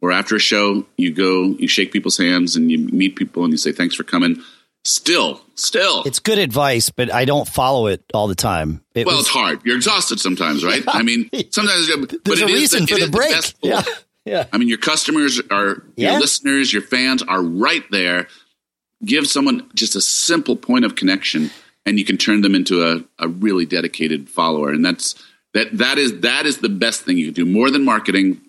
[0.01, 3.53] or after a show, you go, you shake people's hands and you meet people and
[3.53, 4.41] you say, thanks for coming.
[4.85, 6.03] Still, still.
[6.03, 8.83] It's good advice, but I don't follow it all the time.
[8.95, 9.61] It well, was, it's hard.
[9.65, 10.83] You're exhausted sometimes, right?
[10.87, 11.87] I mean, sometimes
[12.23, 13.31] there's a reason the, for the break.
[13.31, 13.83] The yeah.
[14.25, 14.45] Yeah.
[14.53, 16.11] I mean, your customers are, yeah.
[16.11, 18.27] your listeners, your fans are right there.
[19.03, 21.49] Give someone just a simple point of connection
[21.89, 24.69] and you can turn them into a, a really dedicated follower.
[24.69, 25.15] And that's,
[25.53, 28.39] that, that is, that is the best thing you can do more than marketing.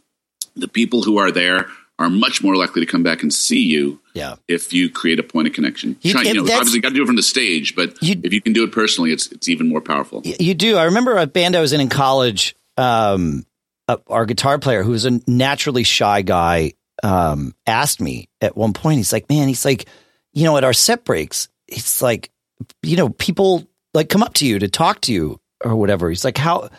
[0.55, 1.67] The people who are there
[1.99, 4.37] are much more likely to come back and see you yeah.
[4.49, 5.97] if you create a point of connection.
[6.01, 8.33] You, Try, you know, obviously, got to do it from the stage, but you, if
[8.33, 10.23] you can do it personally, it's it's even more powerful.
[10.25, 10.77] You do.
[10.77, 12.57] I remember a band I was in in college.
[12.79, 13.45] Um,
[13.87, 16.73] uh, our guitar player, who was a naturally shy guy,
[17.03, 18.97] um, asked me at one point.
[18.97, 19.87] He's like, "Man, he's like,
[20.33, 22.31] you know, at our set breaks, it's like,
[22.83, 26.25] you know, people like come up to you to talk to you or whatever." He's
[26.25, 26.71] like, "How?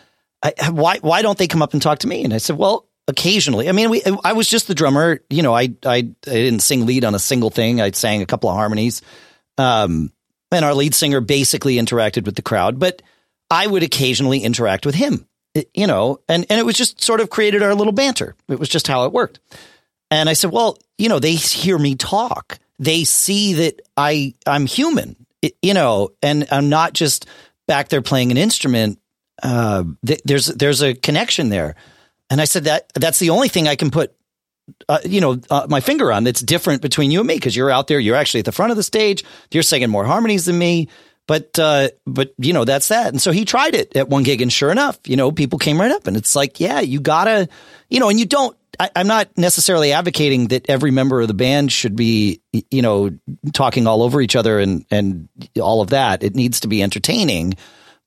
[0.43, 0.99] I, why?
[0.99, 3.67] Why don't they come up and talk to me?" And I said, "Well." occasionally.
[3.67, 5.19] I mean, we, I was just the drummer.
[5.29, 7.81] You know, I, I, I didn't sing lead on a single thing.
[7.81, 9.01] I sang a couple of harmonies.
[9.57, 10.13] Um,
[10.51, 13.01] and our lead singer basically interacted with the crowd, but
[13.49, 15.27] I would occasionally interact with him,
[15.73, 18.35] you know, and, and it was just sort of created our little banter.
[18.47, 19.39] It was just how it worked.
[20.09, 22.59] And I said, well, you know, they hear me talk.
[22.79, 25.15] They see that I, I'm human,
[25.61, 27.25] you know, and I'm not just
[27.67, 28.99] back there playing an instrument.
[29.41, 31.75] Uh, th- there's, there's a connection there.
[32.29, 34.13] And I said that that's the only thing I can put,
[34.87, 37.71] uh, you know, uh, my finger on that's different between you and me because you're
[37.71, 40.57] out there, you're actually at the front of the stage, you're singing more harmonies than
[40.57, 40.87] me.
[41.27, 44.41] But uh, but you know that's that, and so he tried it at one gig,
[44.41, 47.47] and sure enough, you know people came right up, and it's like, yeah, you gotta,
[47.89, 48.57] you know, and you don't.
[48.79, 53.11] I, I'm not necessarily advocating that every member of the band should be, you know,
[53.53, 55.27] talking all over each other and and
[55.61, 56.23] all of that.
[56.23, 57.55] It needs to be entertaining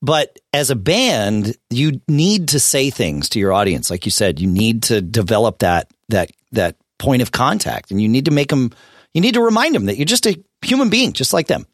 [0.05, 3.89] but as a band, you need to say things to your audience.
[3.89, 8.07] Like you said, you need to develop that, that, that point of contact and you
[8.07, 8.71] need to make them,
[9.15, 11.65] you need to remind them that you're just a human being, just like them,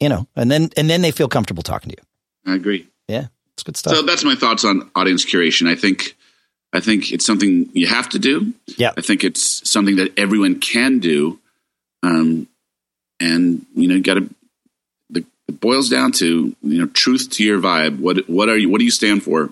[0.00, 2.52] you know, and then, and then they feel comfortable talking to you.
[2.52, 2.88] I agree.
[3.08, 3.26] Yeah.
[3.52, 3.94] It's good stuff.
[3.94, 5.68] So that's my thoughts on audience curation.
[5.68, 6.15] I think,
[6.76, 8.52] I think it's something you have to do.
[8.66, 8.92] Yeah.
[8.96, 11.38] I think it's something that everyone can do.
[12.02, 12.48] Um,
[13.18, 14.28] and you know, you got to
[15.48, 17.98] it boils down to you know truth to your vibe.
[17.98, 18.68] What what are you?
[18.68, 19.50] What do you stand for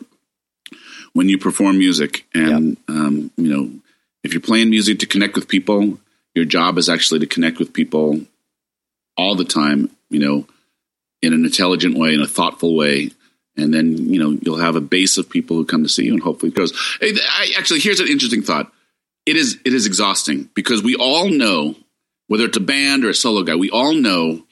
[1.12, 2.26] when you perform music?
[2.34, 3.70] And um, you know,
[4.22, 5.98] if you're playing music to connect with people,
[6.34, 8.20] your job is actually to connect with people
[9.16, 9.90] all the time.
[10.10, 10.46] You know,
[11.22, 13.10] in an intelligent way, in a thoughtful way.
[13.56, 16.12] And then you know you'll have a base of people who come to see you,
[16.12, 16.72] and hopefully it goes.
[17.00, 18.72] I, actually, here's an interesting thought.
[19.26, 21.76] It is it is exhausting because we all know,
[22.26, 24.44] whether it's a band or a solo guy, we all know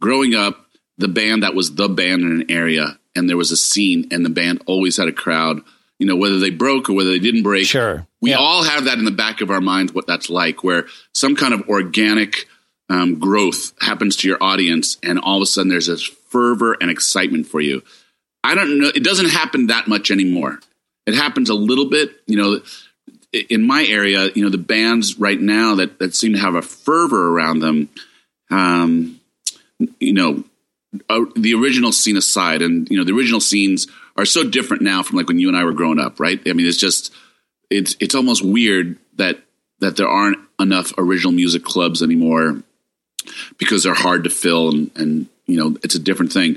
[0.00, 0.66] growing up
[0.98, 4.24] the band that was the band in an area and there was a scene and
[4.24, 5.60] the band always had a crowd
[5.98, 8.36] you know whether they broke or whether they didn't break sure we yeah.
[8.36, 11.54] all have that in the back of our minds what that's like where some kind
[11.54, 12.46] of organic
[12.88, 16.90] um, growth happens to your audience and all of a sudden there's this fervor and
[16.90, 17.82] excitement for you
[18.46, 20.58] i don't know it doesn't happen that much anymore
[21.06, 22.60] it happens a little bit you know
[23.50, 26.62] in my area you know the bands right now that, that seem to have a
[26.62, 27.88] fervor around them
[28.50, 29.20] um,
[30.00, 30.44] you know
[31.08, 35.02] uh, the original scene aside, and you know the original scenes are so different now
[35.02, 36.40] from like when you and I were growing up, right?
[36.46, 37.12] I mean, it's just
[37.70, 39.40] it's it's almost weird that
[39.80, 42.62] that there aren't enough original music clubs anymore
[43.58, 46.56] because they're hard to fill, and and you know it's a different thing.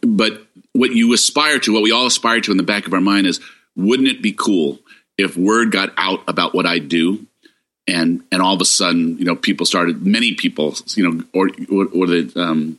[0.00, 3.00] But what you aspire to, what we all aspire to in the back of our
[3.00, 3.40] mind is,
[3.74, 4.78] wouldn't it be cool
[5.16, 7.26] if word got out about what I do?
[7.86, 10.06] And and all of a sudden, you know, people started.
[10.06, 12.78] Many people, you know, or or, or the um,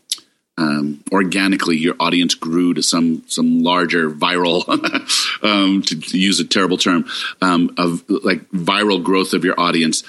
[0.58, 4.68] um, organically your audience grew to some some larger viral
[5.44, 7.06] um, to, to, use a terrible term
[7.42, 10.04] um, of like viral growth of your audience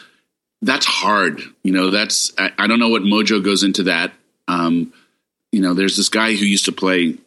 [0.63, 4.13] that's hard you know that's I, I don't know what mojo goes into that
[4.47, 4.93] um,
[5.51, 7.19] you know there's this guy who used to play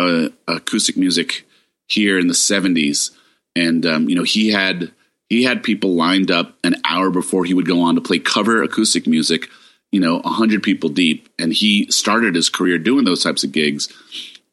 [0.00, 1.46] uh, acoustic music
[1.86, 3.10] here in the 70s
[3.56, 4.92] and um, you know he had
[5.28, 8.62] he had people lined up an hour before he would go on to play cover
[8.62, 9.48] acoustic music
[9.92, 11.28] you know, 100 people deep.
[11.38, 13.88] And he started his career doing those types of gigs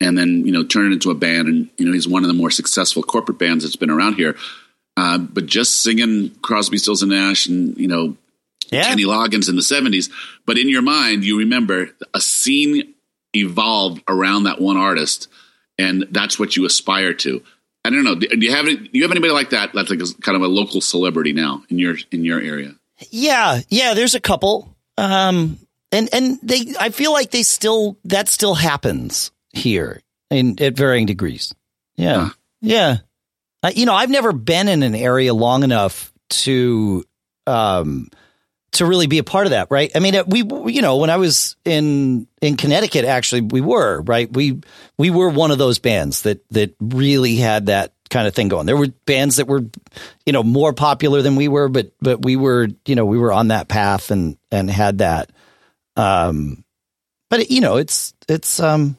[0.02, 1.48] and then, you know, turned it into a band.
[1.48, 4.36] And, you know, he's one of the more successful corporate bands that's been around here.
[4.96, 8.18] Uh, but just singing Crosby, Stills, and Nash and, you know,
[8.72, 8.84] yeah.
[8.84, 10.10] Kenny Loggins in the 70s.
[10.46, 12.94] But in your mind, you remember a scene
[13.34, 15.28] evolved around that one artist.
[15.78, 17.44] And that's what you aspire to.
[17.86, 18.16] I don't know.
[18.16, 19.72] Do you have do you have anybody like that?
[19.74, 22.76] That's like a, kind of a local celebrity now in your in your area.
[23.10, 23.94] Yeah, yeah.
[23.94, 24.76] There's a couple.
[24.98, 25.58] Um,
[25.92, 31.06] and and they, I feel like they still that still happens here in at varying
[31.06, 31.54] degrees.
[31.96, 32.34] Yeah, huh.
[32.62, 32.98] yeah.
[33.64, 37.06] Uh, you know, I've never been in an area long enough to
[37.46, 38.10] um,
[38.78, 39.92] to really be a part of that, right?
[39.96, 40.40] I mean, uh, we,
[40.72, 44.32] you know, when I was in in Connecticut, actually, we were right.
[44.32, 44.62] We
[44.98, 48.66] we were one of those bands that that really had that kind of thing going.
[48.66, 49.66] There were bands that were,
[50.26, 53.34] you know, more popular than we were, but but we were, you know, we were
[53.34, 55.32] on that path and and had that.
[55.96, 56.64] Um,
[57.30, 58.98] but you know, it's it's um,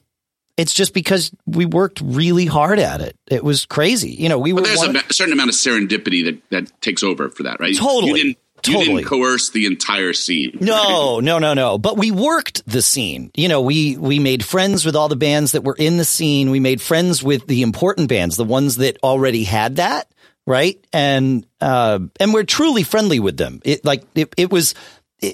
[0.59, 3.17] it's just because we worked really hard at it.
[3.29, 4.11] It was crazy.
[4.11, 4.67] You know, we But were.
[4.67, 7.77] there's a, certain amount of serendipity that, that takes over for that, right?
[7.77, 8.09] Totally.
[8.09, 8.97] You didn't, you Totally.
[8.97, 10.59] didn't coerce the entire scene.
[10.61, 11.79] No, no, no, no.
[11.79, 13.31] But we worked the scene.
[13.35, 16.51] You know, we we made friends with all the bands that were in the scene.
[16.51, 20.11] We made friends with the important bands, the ones that already had that,
[20.47, 20.83] right?
[20.92, 23.61] And uh, and we're truly friendly with them.
[23.64, 24.75] It like it, it was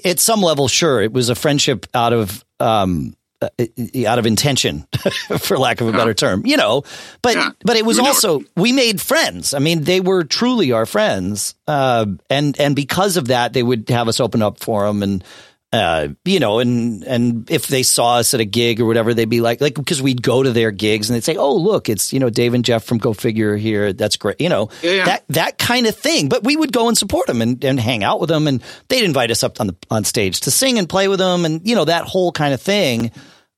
[0.03, 3.49] at some level, sure, it was a friendship out of um uh,
[4.07, 4.87] out of intention,
[5.39, 6.83] for lack of a better term, you know.
[7.21, 7.49] But Yeah.
[7.63, 9.53] but it was also we made friends.
[9.53, 13.89] I mean, they were truly our friends, uh, and and because of that, they would
[13.89, 15.23] have us open up for them, and
[15.75, 19.29] uh, you know, and and if they saw us at a gig or whatever, they'd
[19.29, 22.13] be like, like because we'd go to their gigs and they'd say, "Oh, look, it's
[22.13, 23.93] you know Dave and Jeff from Go Figure here.
[23.93, 25.05] That's great," you know, Yeah, yeah.
[25.05, 26.29] that that kind of thing.
[26.29, 29.03] But we would go and support them and, and hang out with them, and they'd
[29.03, 31.75] invite us up on the on stage to sing and play with them, and you
[31.75, 33.11] know that whole kind of thing.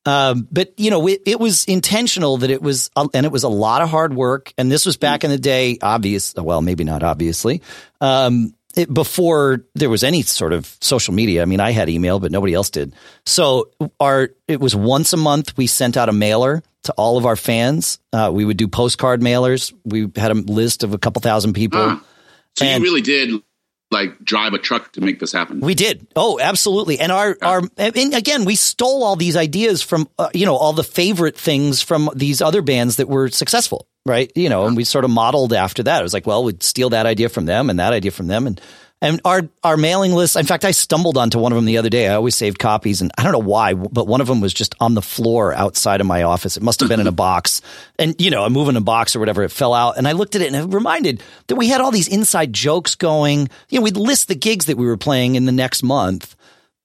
[0.05, 3.49] Um, but you know, it, it was intentional that it was, and it was a
[3.49, 4.53] lot of hard work.
[4.57, 6.33] And this was back in the day, obvious.
[6.33, 7.61] Well, maybe not obviously.
[7.99, 11.41] Um, it, before there was any sort of social media.
[11.41, 12.93] I mean, I had email, but nobody else did.
[13.25, 15.57] So our, it was once a month.
[15.57, 17.99] We sent out a mailer to all of our fans.
[18.13, 19.73] Uh, we would do postcard mailers.
[19.83, 21.79] We had a list of a couple thousand people.
[21.81, 22.03] Ah.
[22.55, 23.41] So And- you really did
[23.89, 25.61] like drive a truck to make this happen.
[25.61, 26.07] We did.
[26.13, 26.99] Oh, absolutely.
[26.99, 30.73] And our, our, and again, we stole all these ideas from, uh, you know, all
[30.73, 34.31] the favorite things from these other bands that were successful, right?
[34.35, 35.99] You know, and we sort of modeled after that.
[35.99, 38.47] It was like, well, we'd steal that idea from them and that idea from them.
[38.47, 38.61] And,
[38.99, 41.89] and our, our mailing list, in fact, I stumbled onto one of them the other
[41.89, 42.07] day.
[42.07, 44.73] I always saved copies and I don't know why, but one of them was just
[44.79, 46.57] on the floor outside of my office.
[46.57, 47.61] It must have been in a box
[47.99, 49.43] and, you know, I'm moving a box or whatever.
[49.43, 51.91] It fell out and I looked at it and it reminded that we had all
[51.91, 53.49] these inside jokes going.
[53.69, 56.35] You know, we'd list the gigs that we were playing in the next month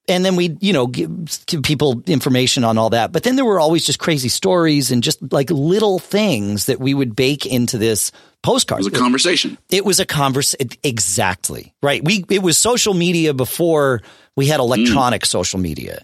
[0.07, 3.11] and then we, you know, give, give people information on all that.
[3.11, 6.93] But then there were always just crazy stories and just like little things that we
[6.93, 8.11] would bake into this
[8.41, 8.81] postcard.
[8.81, 9.57] It was a conversation.
[9.69, 12.03] It was a converse exactly right.
[12.03, 14.01] We it was social media before
[14.35, 16.03] we had electronic social media,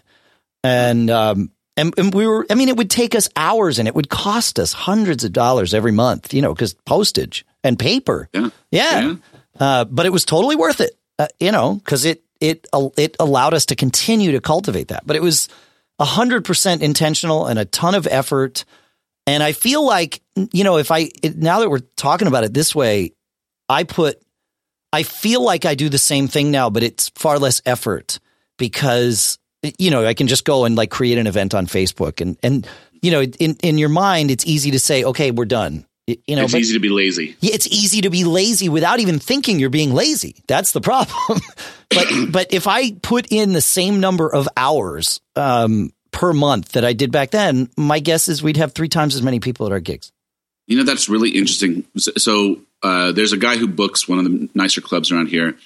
[0.64, 2.46] and um and, and we were.
[2.50, 5.72] I mean, it would take us hours, and it would cost us hundreds of dollars
[5.72, 6.34] every month.
[6.34, 8.28] You know, because postage and paper.
[8.32, 8.50] Yeah.
[8.70, 9.00] Yeah.
[9.00, 9.14] Yeah.
[9.58, 10.96] Uh, but it was totally worth it.
[11.18, 15.06] Uh, you know, because it it it allowed us to continue to cultivate that.
[15.06, 15.48] But it was
[16.00, 18.64] hundred percent intentional and a ton of effort.
[19.26, 20.22] And I feel like
[20.52, 23.12] you know, if I it, now that we're talking about it this way,
[23.68, 24.20] I put
[24.92, 28.18] I feel like I do the same thing now, but it's far less effort
[28.58, 29.38] because
[29.78, 32.66] you know I can just go and like create an event on Facebook and and
[33.02, 36.42] you know in in your mind it's easy to say okay we're done you know
[36.44, 37.36] it's but- easy to be lazy.
[37.40, 40.36] yeah, it's easy to be lazy without even thinking you're being lazy.
[40.46, 41.40] That's the problem.
[41.88, 46.84] but but if I put in the same number of hours um, per month that
[46.84, 49.72] I did back then, my guess is we'd have three times as many people at
[49.72, 50.12] our gigs.
[50.66, 51.84] You know, that's really interesting.
[51.96, 55.56] So, uh, there's a guy who books one of the nicer clubs around here.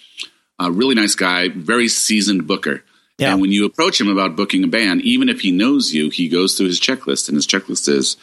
[0.59, 2.83] A really nice guy, very seasoned booker.
[3.19, 3.33] Yeah.
[3.33, 6.29] And when you approach him about booking a band, even if he knows you, he
[6.29, 8.17] goes through his checklist, and his checklist is,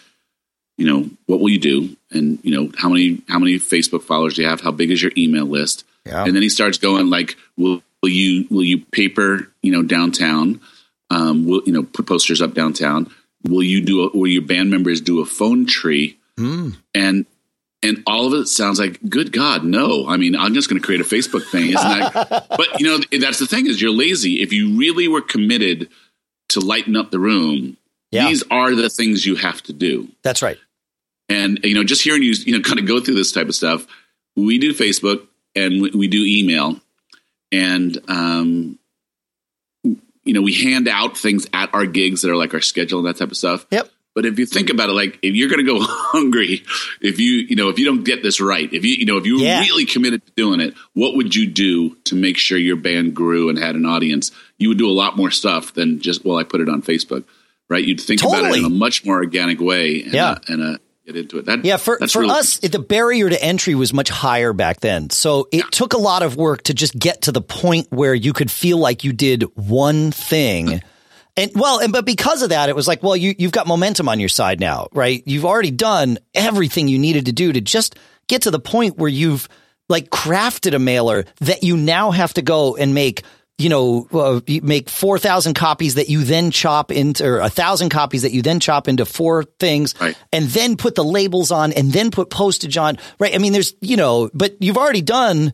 [0.81, 4.33] you know, what will you do, and you know, how many how many Facebook followers
[4.35, 4.61] do you have?
[4.61, 5.85] How big is your email list?
[6.05, 6.23] Yeah.
[6.25, 10.59] And then he starts going like, will, will you will you paper you know downtown?
[11.09, 13.11] Um, will you know put posters up downtown?
[13.47, 13.95] Will you do?
[14.05, 16.17] A, will your band members do a phone tree?
[16.37, 17.25] and
[17.83, 20.85] and all of it sounds like good god no i mean i'm just going to
[20.85, 24.41] create a facebook thing isn't that but you know that's the thing is you're lazy
[24.41, 25.87] if you really were committed
[26.49, 27.77] to lighten up the room
[28.09, 28.27] Yeah.
[28.27, 30.57] these are the things you have to do That's right.
[31.31, 33.55] And you know just hearing you you know kind of go through this type of
[33.55, 33.85] stuff
[34.35, 36.79] we do facebook and we, we do email
[37.51, 38.77] and um
[39.83, 43.07] you know we hand out things at our gigs that are like our schedule and
[43.07, 43.89] that type of stuff Yep.
[44.13, 46.63] but if you think about it, like if you're going to go hungry,
[47.01, 49.25] if you you know if you don't get this right, if you you know if
[49.25, 49.61] you were Yeah.
[49.61, 53.49] really committed to doing it, what would you do to make sure your band grew
[53.49, 54.31] and had an audience?
[54.57, 57.23] You would do a lot more stuff than just well, I put it on Facebook,
[57.69, 57.83] right?
[57.83, 60.31] You'd think about it in a much more organic way, and, Yeah.
[60.31, 61.45] uh, and uh, get into it.
[61.45, 65.09] That Yeah, for for really- us, the barrier to entry was much higher back then.
[65.09, 68.33] So it took a lot of work to just get to the point where you
[68.33, 70.81] could feel like you did one thing.
[71.37, 74.09] And well, and but because of that, it was like, well, you you've got momentum
[74.09, 75.23] on your side now, right?
[75.25, 77.95] You've already done everything you needed to do to just
[78.27, 79.47] get to the point where you've
[79.89, 83.23] like crafted a mailer that you now have to go and make
[83.61, 88.23] you know, uh, make 4,000 copies that you then chop into, or a thousand copies
[88.23, 90.15] that you then chop into four things Right.
[90.33, 92.97] and then put the labels on and then put postage on.
[93.19, 93.35] Right.
[93.35, 95.53] I mean, there's, you know, but you've already done,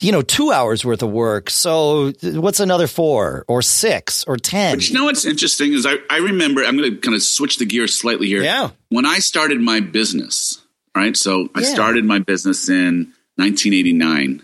[0.00, 1.48] you know, two hours worth of work.
[1.48, 4.76] So what's another four or six or 10?
[4.76, 7.56] But you know what's interesting is I, I remember I'm going to kind of switch
[7.58, 8.42] the gear slightly here.
[8.42, 8.70] Yeah.
[8.90, 10.60] When I started my business,
[10.94, 11.16] right?
[11.16, 11.72] So I Yeah.
[11.72, 14.42] started my business in 1989,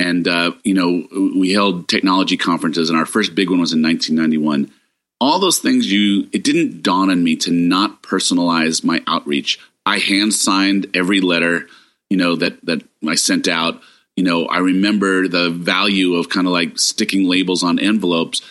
[0.00, 1.06] and uh, you know
[1.38, 4.72] we held technology conferences, and our first big one was in 1991.
[5.20, 9.58] All those things you it didn't dawn on me to not personalize my outreach.
[9.84, 11.66] I hand signed every letter,
[12.08, 13.80] you know that that I sent out.
[14.16, 18.42] You know, I remember the value of kind of like sticking labels on envelopes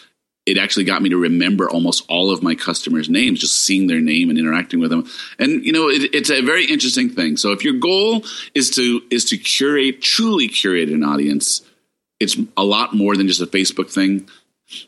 [0.50, 4.02] it actually got me to remember almost all of my customers' names, just seeing their
[4.02, 5.08] name and interacting with them.
[5.38, 7.38] And you know, it, it's a very interesting thing.
[7.38, 8.24] So if your goal
[8.56, 11.62] is to is to curate, truly curate an audience,
[12.20, 14.28] it's a lot more than just a Facebook thing.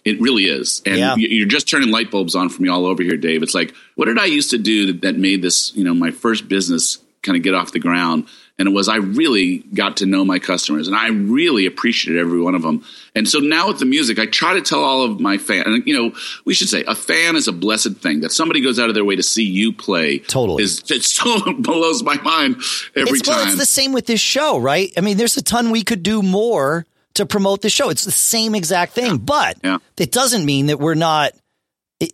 [0.05, 1.15] It really is, and Yeah.
[1.15, 3.41] you- you're just turning light bulbs on for me all over here, Dave.
[3.41, 6.11] It's like, what did I used to do that, that made this, you know, my
[6.11, 8.25] first business kind of get off the ground?
[8.59, 12.39] And it was I really got to know my customers, and I really appreciated every
[12.39, 12.83] one of them.
[13.15, 15.87] And so now with the music, I try to tell all of my fans, and
[15.87, 16.13] you know,
[16.45, 18.19] we should say a fan is a blessed thing.
[18.21, 20.63] That somebody goes out of their way to see you play, Totally.
[20.63, 22.57] is it so blows my mind
[22.95, 23.47] every it's, well, time.
[23.49, 24.91] it's the same with this show, right?
[24.95, 26.85] I mean, there's a ton we could do more
[27.15, 27.89] to promote the show.
[27.89, 29.79] It's the same exact thing, but Yeah.
[29.97, 31.33] it doesn't mean that we're not.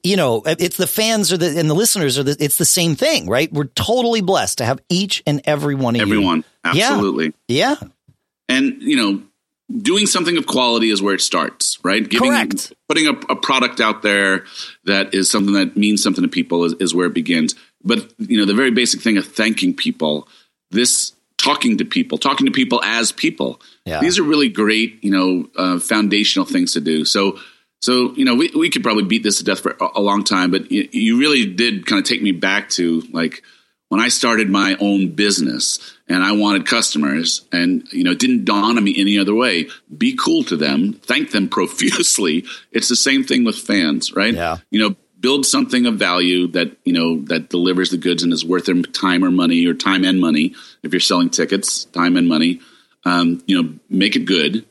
[0.04, 2.36] You know, it's the fans or the and the listeners are the.
[2.40, 3.52] It's the same thing, right?
[3.52, 6.14] We're totally blessed to have each and every one of you.
[6.14, 6.92] Everyone, Yeah.
[6.94, 7.34] absolutely.
[7.48, 7.76] Yeah,
[8.50, 9.22] and you know
[9.82, 12.72] doing something of quality is where it starts right giving Correct.
[12.88, 14.46] putting a, a product out there
[14.86, 18.38] that is something that means something to people is, is where it begins but you
[18.38, 20.26] know the very basic thing of thanking people
[20.72, 24.00] this talking to people talking to people as people Yeah.
[24.00, 27.38] these are really great you know uh, foundational things to do so
[27.82, 30.52] so you know we, we could probably beat this to death for a, long time
[30.52, 33.44] but you, you really did kind of take me back to like
[33.90, 38.46] when I started my own business and I wanted customers and you know it didn't
[38.46, 39.68] dawn on me any other way.
[39.96, 42.46] Be cool to them thank them profusely.
[42.72, 44.34] It's the same thing with fans right?
[44.34, 44.58] Yeah.
[44.70, 48.46] you know build something of value that you know that delivers the goods and is
[48.46, 50.56] worth their time or money or time and money.
[50.84, 52.62] If you're selling tickets time and money.
[53.06, 54.66] Um, you know make it good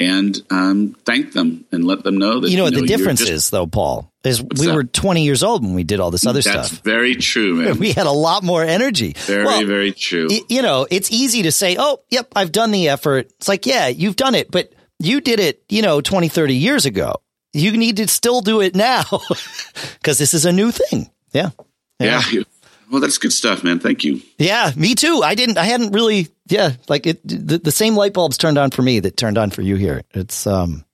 [0.00, 3.20] and um, thank them and let them know that you know what the you're difference
[3.20, 4.10] just- is, though, Paul.
[4.24, 4.74] Is we that?
[4.74, 6.82] were 20 years old when we did all this other that's stuff.
[6.84, 9.14] very true man We had a lot more energy.
[9.16, 12.70] very Well, very true y- you know, it's easy to say, oh, yep, I've done
[12.70, 13.28] the effort.
[13.38, 16.84] It's like, yeah, you've done it, but you did it, you know, 20, 30 years
[16.84, 17.14] ago.
[17.54, 19.04] You need to still do it now
[19.98, 21.10] because this is a new thing.
[21.32, 21.50] Yeah.
[21.98, 22.20] yeah.
[22.30, 22.44] you-
[22.90, 25.22] well that's good stuff man thank you Yeah, me too.
[25.22, 28.70] I didn't, I hadn't really, yeah, like it, the, the same light bulbs turned on
[28.70, 30.02] for me that turned on for you here.
[30.12, 30.84] It's, um,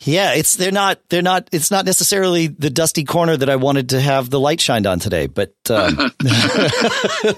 [0.00, 3.90] yeah, it's, they're not, they're not, it's not necessarily the dusty corner that I wanted
[3.90, 5.96] to have the light shined on today, but, um,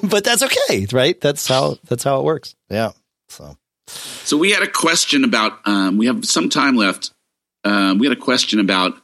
[0.03, 1.21] but that's okay, right?
[1.21, 2.55] That's how, that's how it works.
[2.71, 2.93] Yeah.
[3.29, 3.57] So,
[3.89, 5.59] So we had a question about.
[5.67, 7.11] Um, we have some time left.
[7.65, 8.95] Um, we had a question about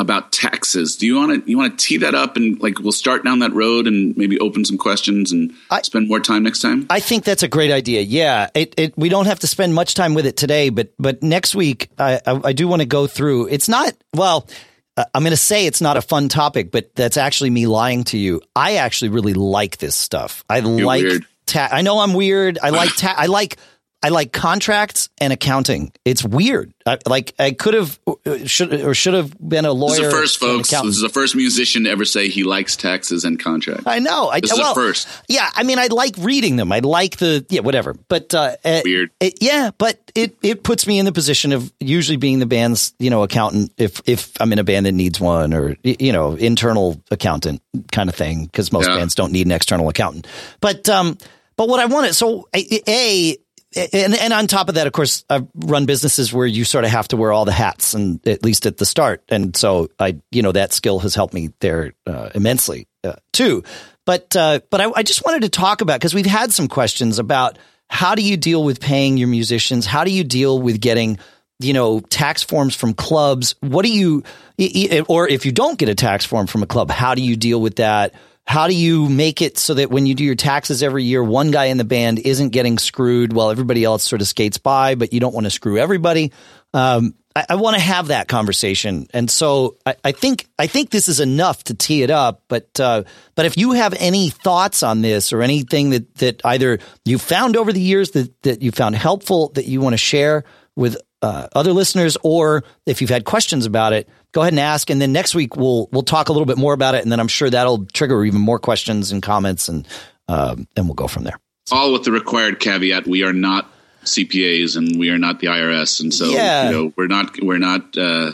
[0.00, 0.96] about taxes.
[0.96, 3.38] Do you want to you want to tee that up and like we'll start down
[3.40, 6.86] that road and maybe open some questions and I- spend more time next time?
[6.90, 8.00] I think that's a great idea.
[8.00, 11.22] Yeah, it, it we don't have to spend much time with it today, but but
[11.22, 13.46] next week I I, I do want to go through.
[13.48, 14.48] It's not well.
[14.96, 18.04] uh, I'm going to say it's not a fun topic, but that's actually me lying
[18.04, 18.40] to you.
[18.56, 20.44] I actually really like this stuff.
[20.48, 21.04] I like.
[21.04, 21.26] weird.
[21.46, 22.58] Ta- I know I'm weird.
[22.62, 22.94] I like.
[22.96, 23.56] Ta- I like.
[24.02, 25.92] I like contracts and accounting.
[26.06, 26.72] It's weird.
[26.86, 29.90] I, like I could have, uh, should or should have been a lawyer.
[29.90, 30.70] this is the first, folks.
[30.70, 33.86] This is the first musician to ever say he likes taxes and contracts.
[33.86, 34.28] I know.
[34.30, 35.06] I, This is well, first.
[35.28, 36.72] Yeah, I mean, I like reading them.
[36.72, 37.94] I like the yeah, whatever.
[38.08, 39.10] But uh, uh, Weird.
[39.20, 42.94] it- yeah, but it it puts me in the position of usually being the band's
[42.98, 46.32] you know accountant if if I'm in a band that needs one or you know
[46.36, 47.60] internal accountant
[47.92, 48.96] kind of thing because most Yeah.
[48.96, 50.26] bands don't need an external accountant.
[50.62, 51.18] But um,
[51.56, 53.36] but what I wanted so a.
[53.76, 56.90] and and on top of that, of course, I've run businesses where you sort of
[56.90, 60.16] have to wear all the hats, and at least at the start, and so I,
[60.30, 63.62] you know, that skill has helped me there uh, immensely uh, too.
[64.06, 67.18] But uh, but I, I just wanted to talk about because we've had some questions
[67.18, 67.58] about
[67.88, 69.86] how do you deal with paying your musicians?
[69.86, 71.18] How do you deal with getting
[71.60, 73.54] you know tax forms from clubs?
[73.60, 74.24] What do you,
[74.58, 77.22] i- i- or if you don't get a tax form from a club, how do
[77.22, 78.14] you deal with that?
[78.50, 81.52] How do you make it so that when you do your taxes every year, one
[81.52, 85.12] guy in the band isn't getting screwed while everybody else sort of skates by, but
[85.12, 86.32] you don't want to screw everybody.
[86.74, 90.90] Um, I, I want to have that conversation, and so I, I, think I think
[90.90, 92.42] this is enough to tee it up.
[92.48, 93.04] But uh,
[93.36, 97.56] but if you have any thoughts on this or anything that that either you found
[97.56, 100.42] over the years that that you found helpful that you want to share
[100.74, 104.90] with uh, other listeners, or if you've had questions about it, go ahead and ask.
[104.90, 107.20] And then next week we'll we'll talk a little bit more about it, and then
[107.20, 109.86] I'm sure that'll trigger even more questions and comments, and
[110.28, 111.38] um, and we'll go from there.
[111.72, 113.70] All with the required caveat: we are not
[114.04, 116.66] CPAs and we are not the IRS, and so yeah.
[116.66, 118.32] you know we're not we're not uh,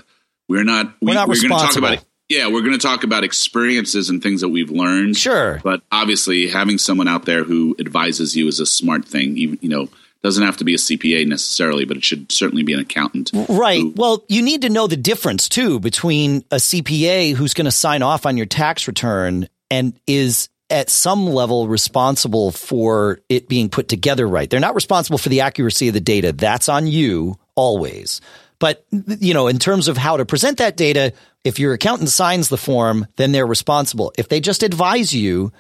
[0.48, 1.68] we're not we, we're not we're responsible.
[1.68, 2.04] Talk about it.
[2.28, 5.16] Yeah, we're going to talk about experiences and things that we've learned.
[5.16, 9.36] Sure, but obviously having someone out there who advises you is a smart thing.
[9.36, 9.88] Even you know
[10.26, 13.30] doesn't have to be a CPA necessarily, but it should certainly be an accountant.
[13.48, 13.80] Right.
[13.80, 17.70] Who, well, you need to know the difference too between a CPA who's going to
[17.70, 23.68] sign off on your tax return and is at some level responsible for it being
[23.68, 24.50] put together right.
[24.50, 26.32] They're not responsible for the accuracy of the data.
[26.32, 28.20] That's on you always.
[28.58, 31.12] But you know, in terms of how to present that data,
[31.44, 34.12] if your accountant signs the form, then they're responsible.
[34.18, 35.52] If they just advise you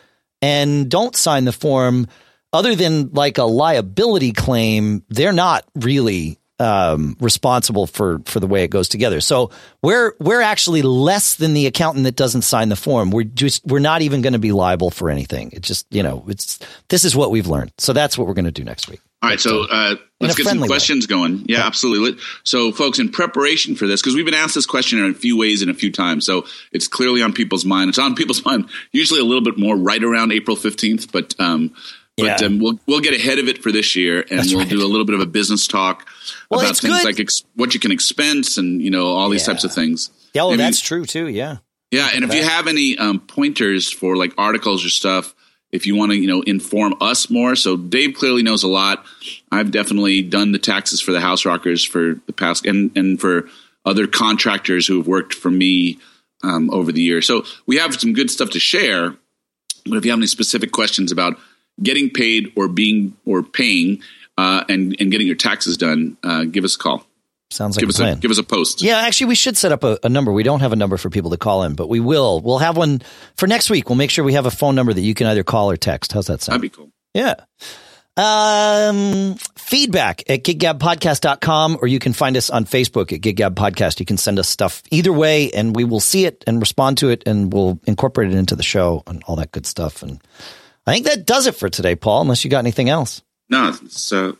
[0.42, 2.08] and don't sign the form,
[2.56, 8.64] other than like a liability claim, they're not really um, responsible for for the way
[8.64, 9.20] it goes together.
[9.20, 9.50] So
[9.82, 13.10] we're we're actually less than the accountant that doesn't sign the form.
[13.10, 15.50] We're just we're not even going to be liable for anything.
[15.52, 17.72] It's just you know it's this is what we've learned.
[17.78, 19.00] So that's what we're going to do next week.
[19.22, 21.16] All right, so uh, let's get some questions way.
[21.16, 21.38] going.
[21.46, 22.22] Yeah, yeah, absolutely.
[22.44, 25.38] So, folks, in preparation for this, because we've been asked this question in a few
[25.38, 27.88] ways and a few times, so it's clearly on people's mind.
[27.88, 31.74] It's on people's mind usually a little bit more right around April fifteenth, but um,
[32.16, 32.46] but yeah.
[32.46, 34.68] um, we'll we'll get ahead of it for this year, and That's we'll right.
[34.68, 36.08] do a little bit of a business talk
[36.50, 37.04] well, about things good.
[37.04, 39.52] like ex- what you can expense and you know all these yeah.
[39.52, 40.10] types of things.
[40.32, 41.28] Yeah, well, that's true too.
[41.28, 41.58] Yeah,
[41.90, 42.10] yeah.
[42.14, 45.34] And if you have any um, pointers for like articles or stuff,
[45.72, 49.04] if you want to you know inform us more, so Dave clearly knows a lot.
[49.52, 53.48] I've definitely done the taxes for the House Rockers for the past, and and for
[53.84, 55.98] other contractors who have worked for me
[56.42, 57.26] um, over the years.
[57.26, 59.16] So we have some good stuff to share.
[59.84, 61.38] But if you have any specific questions about
[61.82, 64.02] getting paid or being or paying
[64.38, 67.06] uh, and and getting your taxes done, uh, give us a call.
[67.50, 68.18] Sounds like give a us plan.
[68.18, 68.82] A, give us a post.
[68.82, 70.32] Yeah, actually, we should set up a, a, number.
[70.32, 72.40] We don't have a number for people to call in, but we will.
[72.40, 73.02] We'll have one
[73.36, 73.88] for next week.
[73.88, 76.12] We'll make sure we have a phone number that you can either call or text.
[76.12, 76.60] How's that sound?
[76.60, 76.90] That'd be cool.
[77.14, 77.36] Yeah.
[78.18, 84.00] Um, feedback at giggabpodcast.com or you can find us on Facebook at giggab podcast.
[84.00, 87.10] You can send us stuff either way and we will see it and respond to
[87.10, 90.02] it and we'll incorporate it into the show and all that good stuff.
[90.02, 90.20] And
[90.86, 93.22] I think that does it for today, Paul, unless you got anything else.
[93.48, 94.32] No, so uh,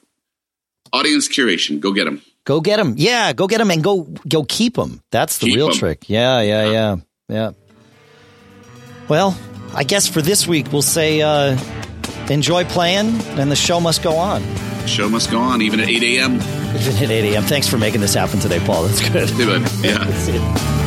[0.92, 1.80] audience curation.
[1.80, 2.22] Go get them.
[2.44, 2.94] Go get them.
[2.97, 5.03] Yeah, go get them and go go keep them.
[5.11, 6.09] That's the keep real trick.
[6.09, 6.97] Yeah, yeah, yeah,
[7.28, 7.51] yeah.
[9.09, 9.36] Well,
[9.74, 11.59] I guess for this week we'll say uh,
[12.30, 14.42] enjoy playing, and the show must go on.
[14.82, 16.36] The show must go on, even at eight a.m.
[16.36, 17.42] Even at eight a.m.
[17.42, 18.84] Thanks for making this happen today, Paul.
[18.84, 19.30] That's good.
[19.84, 20.82] Yeah.